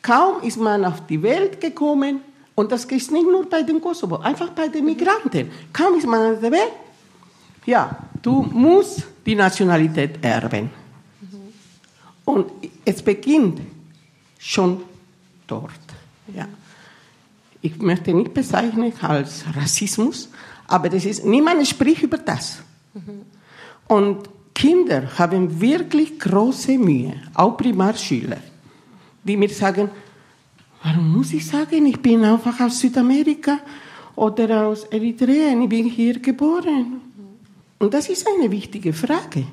[0.01, 2.21] Kaum ist man auf die Welt gekommen,
[2.55, 5.51] und das ist nicht nur bei den Kosovo, einfach bei den Migranten.
[5.75, 6.73] Kaum ist man auf der Welt,
[7.67, 10.71] ja, du musst die Nationalität erben.
[12.25, 12.51] Und
[12.85, 13.61] es beginnt
[14.39, 14.83] schon
[15.47, 15.71] dort.
[16.35, 16.47] Ja
[17.67, 20.29] ich möchte nicht bezeichnen als Rassismus,
[20.69, 22.59] aber das ist, niemand spricht über das.
[23.89, 28.39] Und Kinder haben wirklich große Mühe, auch Primarschüler,
[29.25, 29.91] die mir sagen,
[30.83, 33.59] warum muss ich sagen, ich bin einfach aus Südamerika
[34.15, 37.01] oder aus Eritrea, ich bin hier geboren.
[37.79, 39.47] Und das ist eine wichtige Frage.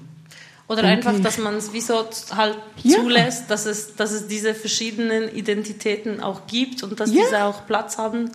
[0.68, 1.10] Oder Danke.
[1.10, 2.06] einfach, dass man es wieso
[2.36, 2.98] halt ja.
[2.98, 7.24] zulässt, dass es, dass es diese verschiedenen Identitäten auch gibt und dass ja.
[7.24, 8.32] diese auch Platz haben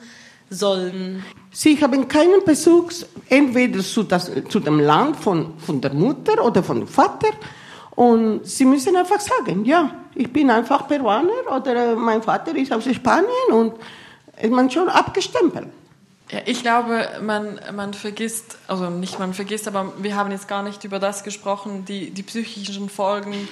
[0.50, 1.24] sollen.
[1.50, 2.92] Sie haben keinen Bezug
[3.28, 7.30] entweder zu, das, zu dem Land von, von der Mutter oder von dem Vater
[7.92, 12.84] und sie müssen einfach sagen, ja, ich bin einfach Peruaner oder mein Vater ist aus
[12.84, 13.74] Spanien und
[14.40, 15.68] ist man schon abgestempelt.
[16.30, 20.62] Ja, ich glaube, man, man vergisst, also nicht man vergisst, aber wir haben jetzt gar
[20.62, 23.48] nicht über das gesprochen, die, die psychischen Folgen,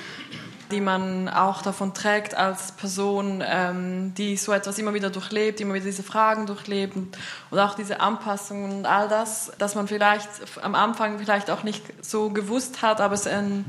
[0.71, 5.75] die man auch davon trägt als Person, ähm, die so etwas immer wieder durchlebt, immer
[5.75, 7.17] wieder diese Fragen durchlebt und,
[7.59, 10.29] auch diese Anpassungen und all das, dass man vielleicht
[10.63, 13.65] am Anfang vielleicht auch nicht so gewusst hat, aber es ein,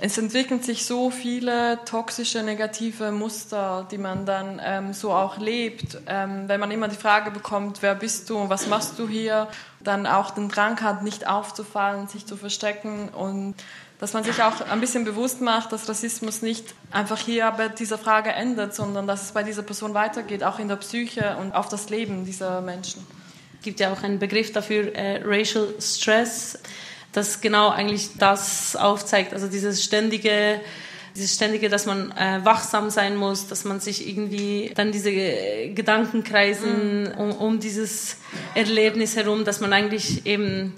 [0.00, 5.98] es entwickeln sich so viele toxische, negative Muster, die man dann ähm, so auch lebt,
[6.06, 9.48] ähm, wenn man immer die Frage bekommt, wer bist du was machst du hier?
[9.82, 13.54] dann auch den Drang hat, nicht aufzufallen, sich zu verstecken und
[13.98, 17.98] dass man sich auch ein bisschen bewusst macht, dass Rassismus nicht einfach hier bei dieser
[17.98, 21.68] Frage endet, sondern dass es bei dieser Person weitergeht, auch in der Psyche und auf
[21.68, 23.06] das Leben dieser Menschen.
[23.58, 26.58] Es gibt ja auch einen Begriff dafür, äh, Racial Stress,
[27.12, 30.60] das genau eigentlich das aufzeigt, also dieses ständige
[31.14, 36.22] dieses ständige, dass man äh, wachsam sein muss, dass man sich irgendwie dann diese Gedanken
[36.22, 37.18] kreisen mhm.
[37.18, 38.16] um, um dieses
[38.54, 40.72] Erlebnis herum, dass man eigentlich eben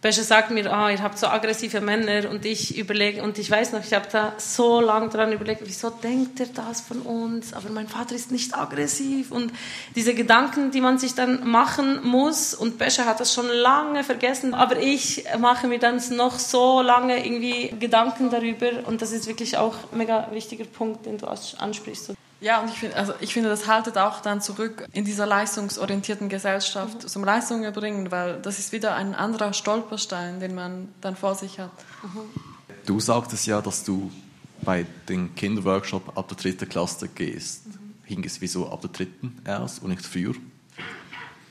[0.00, 3.72] Bescher sagt mir, ah, ihr habt so aggressive Männer und ich überlege, und ich weiß
[3.72, 7.52] noch, ich habe da so lange dran überlegt, wieso denkt er das von uns?
[7.52, 9.52] Aber mein Vater ist nicht aggressiv und
[9.96, 14.54] diese Gedanken, die man sich dann machen muss und Bescher hat das schon lange vergessen,
[14.54, 19.56] aber ich mache mir dann noch so lange irgendwie Gedanken darüber und das ist wirklich
[19.56, 22.12] auch ein mega wichtiger Punkt, den du ansprichst.
[22.40, 26.28] Ja, und ich finde, also ich finde, das haltet auch dann zurück in dieser leistungsorientierten
[26.28, 27.08] Gesellschaft mhm.
[27.08, 31.58] zum Leistung erbringen, weil das ist wieder ein anderer Stolperstein, den man dann vor sich
[31.58, 31.72] hat.
[32.02, 32.20] Mhm.
[32.86, 34.10] Du sagtest ja, dass du
[34.62, 37.66] bei den Kinderworkshop ab der dritten Klasse gehst.
[37.66, 37.94] Mhm.
[38.04, 40.34] Hing es wieso ab der dritten erst und nicht früher?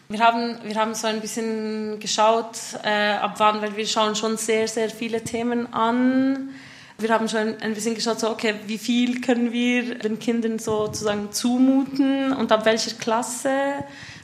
[0.09, 4.37] Wir haben, wir haben so ein bisschen geschaut, äh, ab wann, weil wir schauen schon
[4.37, 6.51] sehr, sehr viele Themen an
[6.97, 11.31] wir haben schon ein bisschen geschaut, so, okay, wie viel können wir den Kindern sozusagen
[11.31, 13.51] zumuten und ab welcher Klasse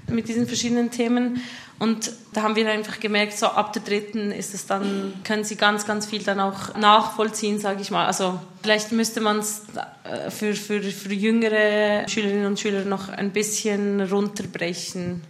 [0.08, 1.42] mit diesen verschiedenen Themen.
[1.80, 5.56] Und da haben wir einfach gemerkt, so ab der dritten ist es dann, können sie
[5.56, 8.06] ganz, ganz viel dann auch nachvollziehen, sage ich mal.
[8.06, 9.64] Also vielleicht müsste man es
[10.04, 15.22] äh, für, für, für jüngere Schülerinnen und Schüler noch ein bisschen runterbrechen.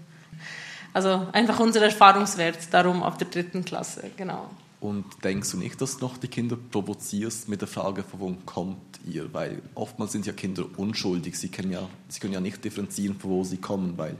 [0.93, 4.49] Also einfach unser Erfahrungswert darum ab der dritten Klasse, genau.
[4.83, 8.35] Und denkst du nicht, dass du noch die Kinder provozierst mit der Frage, von wo
[8.45, 9.33] kommt ihr?
[9.33, 11.39] Weil oftmals sind ja Kinder unschuldig.
[11.39, 13.97] Sie, können ja, sie können ja nicht differenzieren, von wo sie kommen.
[13.97, 14.17] Weil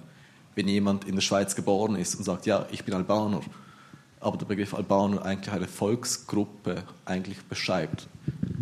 [0.55, 3.41] wenn jemand in der Schweiz geboren ist und sagt, ja, ich bin Albaner,
[4.21, 8.07] aber der Begriff Albaner eigentlich eine Volksgruppe eigentlich beschreibt.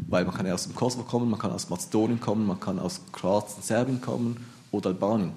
[0.10, 2.80] Weil man kann ja aus dem Kosovo kommen, man kann aus Mazedonien kommen, man kann
[2.80, 5.34] aus Kroatien, Serbien kommen oder Albanien.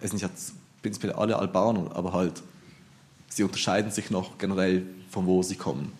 [0.00, 0.30] Es sind ja
[0.82, 2.42] prinzipiell alle Albaner, aber halt,
[3.28, 5.92] sie unterscheiden sich noch generell, von wo sie kommen.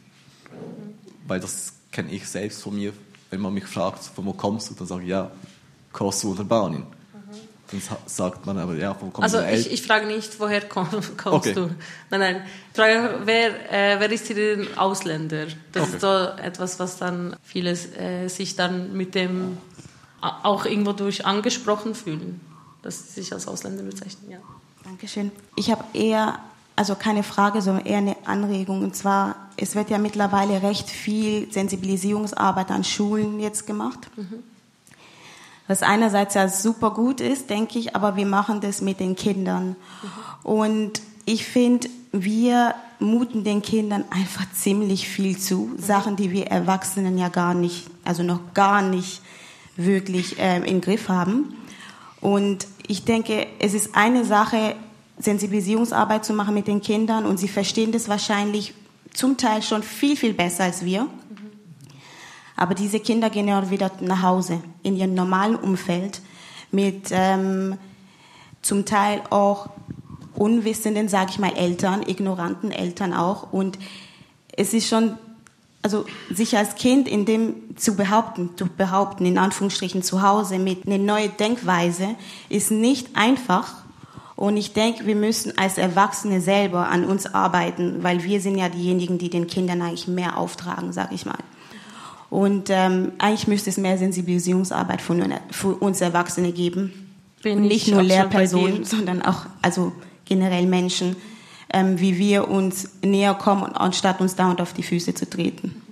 [1.26, 2.92] Weil das kenne ich selbst von mir.
[3.30, 5.30] Wenn man mich fragt, von wo kommst du, dann sage ich, ja,
[5.92, 6.86] Kosovo und Albanien.
[7.70, 9.38] Dann sagt man aber, ja, von wo kommst du?
[9.38, 11.53] Also ich, ich frage nicht, woher komm, kommst okay.
[11.53, 11.70] du.
[12.11, 12.42] Nein, nein.
[12.70, 15.46] Ich frage, wer, äh, wer ist hier ein Ausländer?
[15.72, 15.94] Das okay.
[15.94, 19.59] ist so etwas, was dann viele äh, sich dann mit dem
[20.20, 22.40] auch irgendwo durch angesprochen fühlen,
[22.82, 24.38] dass sie sich als Ausländer bezeichnen, ja.
[24.84, 25.30] Dankeschön.
[25.55, 26.40] Ich habe eher
[26.79, 28.83] also keine Frage, sondern eher eine Anregung.
[28.83, 34.09] Und zwar, es wird ja mittlerweile recht viel Sensibilisierungsarbeit an Schulen jetzt gemacht.
[34.16, 34.45] Mhm.
[35.66, 39.70] Was einerseits ja super gut ist, denke ich, aber wir machen das mit den Kindern.
[39.70, 39.76] Mhm.
[40.45, 45.72] Und ich finde, wir muten den Kindern einfach ziemlich viel zu.
[45.72, 45.83] Mhm.
[45.83, 49.20] Sachen, die wir Erwachsenen ja gar nicht, also noch gar nicht
[49.76, 51.57] wirklich äh, im Griff haben.
[52.20, 54.76] Und ich denke, es ist eine Sache,
[55.19, 58.75] Sensibilisierungsarbeit zu machen mit den Kindern und sie verstehen das wahrscheinlich
[59.12, 61.09] zum Teil schon viel, viel besser als wir.
[62.57, 66.21] Aber diese Kinder gehen ja wieder nach Hause in ihrem normalen Umfeld
[66.71, 67.79] mit ähm,
[68.62, 69.71] zum Teil auch
[70.35, 73.53] unwissenden, sage ich mal, Eltern, ignoranten Eltern auch.
[73.53, 73.79] Und
[74.57, 75.14] es ist schon,
[75.83, 80.87] also sich als Kind in dem zu behaupten, zu behaupten, in Anführungsstrichen zu Hause mit
[80.87, 82.16] einer neuen Denkweise,
[82.49, 83.75] ist nicht einfach
[84.39, 88.68] und ich denke, wir müssen als Erwachsene selber an uns arbeiten, weil wir sind ja
[88.68, 91.39] diejenigen, die den Kindern eigentlich mehr auftragen, sag ich mal.
[92.30, 97.16] Und ähm, eigentlich müsste es mehr Sensibilisierungsarbeit von, für uns Erwachsene geben.
[97.43, 99.91] Bin und nicht nur Lehrpersonen, sondern auch also
[100.24, 101.16] generell Menschen,
[101.72, 105.82] ähm, wie wir uns näher kommen, anstatt uns dauernd auf die Füße zu treten.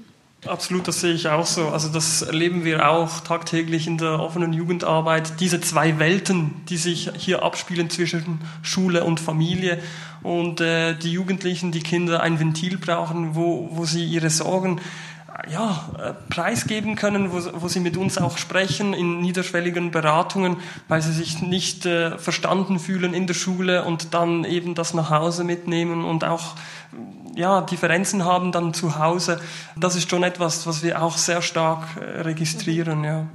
[0.49, 1.68] Absolut, das sehe ich auch so.
[1.68, 5.40] Also das erleben wir auch tagtäglich in der offenen Jugendarbeit.
[5.40, 9.78] Diese zwei Welten, die sich hier abspielen zwischen Schule und Familie
[10.22, 14.80] und äh, die Jugendlichen, die Kinder ein Ventil brauchen, wo, wo sie ihre Sorgen
[15.51, 20.57] ja, äh, preisgeben können, wo, wo sie mit uns auch sprechen in niederschwelligen Beratungen,
[20.88, 25.11] weil sie sich nicht äh, verstanden fühlen in der Schule und dann eben das nach
[25.11, 26.55] Hause mitnehmen und auch
[27.37, 29.41] ja, Differenzen haben dann zu Hause.
[29.76, 33.05] Das ist schon etwas, was wir auch sehr stark äh, registrieren.
[33.05, 33.26] Ja.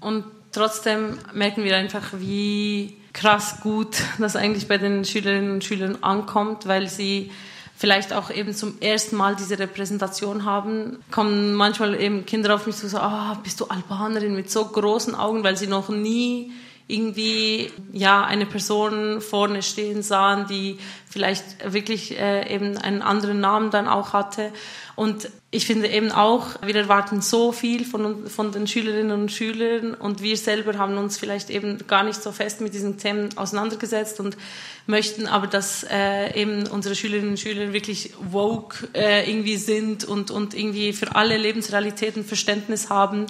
[0.00, 5.98] Und trotzdem merken wir einfach, wie krass gut das eigentlich bei den Schülerinnen und Schülern
[6.00, 7.30] ankommt, weil sie
[7.76, 12.76] vielleicht auch eben zum ersten Mal diese Repräsentation haben, kommen manchmal eben Kinder auf mich
[12.76, 16.52] zu sagen, ah, bist du Albanerin mit so großen Augen, weil sie noch nie
[16.92, 20.78] irgendwie ja eine Person vorne stehen sahen, die
[21.08, 24.52] vielleicht wirklich äh, eben einen anderen Namen dann auch hatte.
[24.94, 29.92] Und ich finde eben auch, wir erwarten so viel von, von den Schülerinnen und Schülern
[29.92, 34.18] und wir selber haben uns vielleicht eben gar nicht so fest mit diesen Themen auseinandergesetzt
[34.18, 34.38] und
[34.86, 40.30] möchten aber, dass äh, eben unsere Schülerinnen und Schüler wirklich woke äh, irgendwie sind und,
[40.30, 43.26] und irgendwie für alle Lebensrealitäten Verständnis haben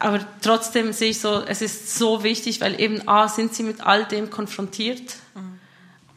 [0.00, 3.80] aber trotzdem sehe ich so, es ist so wichtig, weil eben A, sind sie mit
[3.80, 5.16] all dem konfrontiert.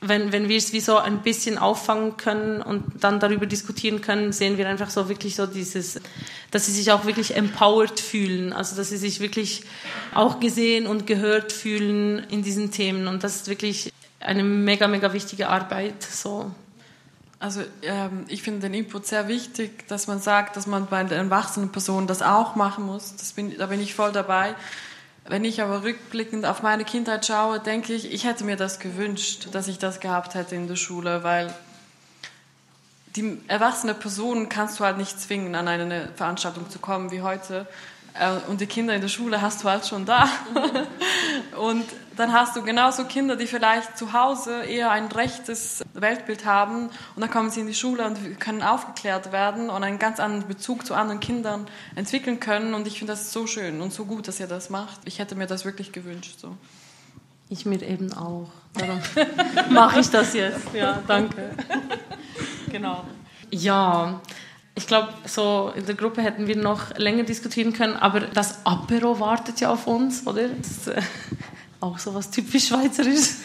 [0.04, 4.34] Wenn, wenn wir es wie so ein bisschen auffangen können und dann darüber diskutieren können,
[4.34, 6.00] sehen wir einfach so wirklich so dieses,
[6.50, 9.62] dass sie sich auch wirklich empowered fühlen, also dass sie sich wirklich
[10.16, 15.14] auch gesehen und gehört fühlen in diesen Themen und das ist wirklich eine mega, mega
[15.14, 16.52] wichtige Arbeit, so.
[17.42, 21.18] Also ähm, ich finde den Input sehr wichtig, dass man sagt, dass man bei den
[21.18, 23.16] erwachsenen Personen das auch machen muss.
[23.16, 24.54] Das bin, da bin ich voll dabei.
[25.32, 29.48] Wenn ich aber rückblickend auf meine Kindheit schaue, denke ich, ich hätte mir das gewünscht,
[29.54, 31.54] dass ich das gehabt hätte in der Schule, weil
[33.16, 37.66] die erwachsene Person kannst du halt nicht zwingen, an eine Veranstaltung zu kommen wie heute.
[38.14, 40.28] Äh, und die Kinder in der Schule hast du halt schon da.
[41.58, 41.86] und
[42.22, 47.22] dann hast du genauso Kinder, die vielleicht zu Hause eher ein rechtes Weltbild haben und
[47.22, 50.86] dann kommen sie in die Schule und können aufgeklärt werden und einen ganz anderen Bezug
[50.86, 51.66] zu anderen Kindern
[51.96, 52.76] entwickeln können.
[52.76, 55.00] Und ich finde das so schön und so gut, dass ihr das macht.
[55.06, 56.36] Ich hätte mir das wirklich gewünscht.
[56.38, 56.56] So.
[57.50, 58.52] Ich mir eben auch.
[58.76, 59.02] Darum
[59.74, 60.76] mache ich das jetzt.
[60.76, 61.56] Ja, danke.
[62.72, 63.04] genau.
[63.50, 64.22] Ja,
[64.76, 69.20] ich glaube, so in der Gruppe hätten wir noch länger diskutieren können, aber das Apero
[69.20, 70.50] wartet ja auf uns, oder?
[70.50, 71.02] Das äh,
[71.82, 73.38] auch so was typisch Schweizerisches.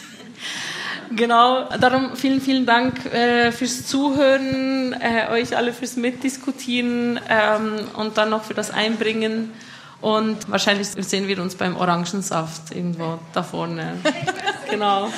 [1.15, 8.17] genau, darum vielen, vielen Dank äh, fürs Zuhören, äh, euch alle fürs Mitdiskutieren ähm, und
[8.17, 9.51] dann noch für das Einbringen.
[9.99, 13.97] Und wahrscheinlich sehen wir uns beim Orangensaft irgendwo da vorne.
[14.69, 15.09] genau.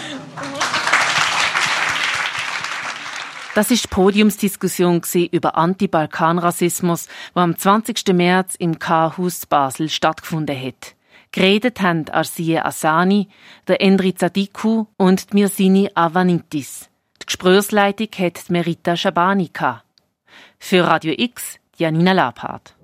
[3.55, 5.01] Das ist die Podiumsdiskussion
[5.31, 8.07] über Anti-Balkan-Rassismus, die am 20.
[8.13, 10.95] März im K-Haus Basel stattgefunden hat.
[11.31, 13.27] Geredet haben Arsie Asani,
[13.67, 16.89] der Endri Zadiku und Mirsini Avanitis.
[17.21, 19.51] Die Gesprächsleitung hat Merita Schabani
[20.57, 22.75] Für Radio X, Janina Labhardt.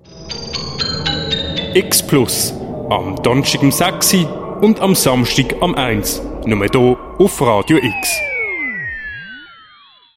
[1.74, 2.54] X Plus.
[2.88, 4.14] Am Donnerstag um 6
[4.60, 6.22] und am Samstag um 1.
[6.46, 8.20] Nur hier auf Radio X.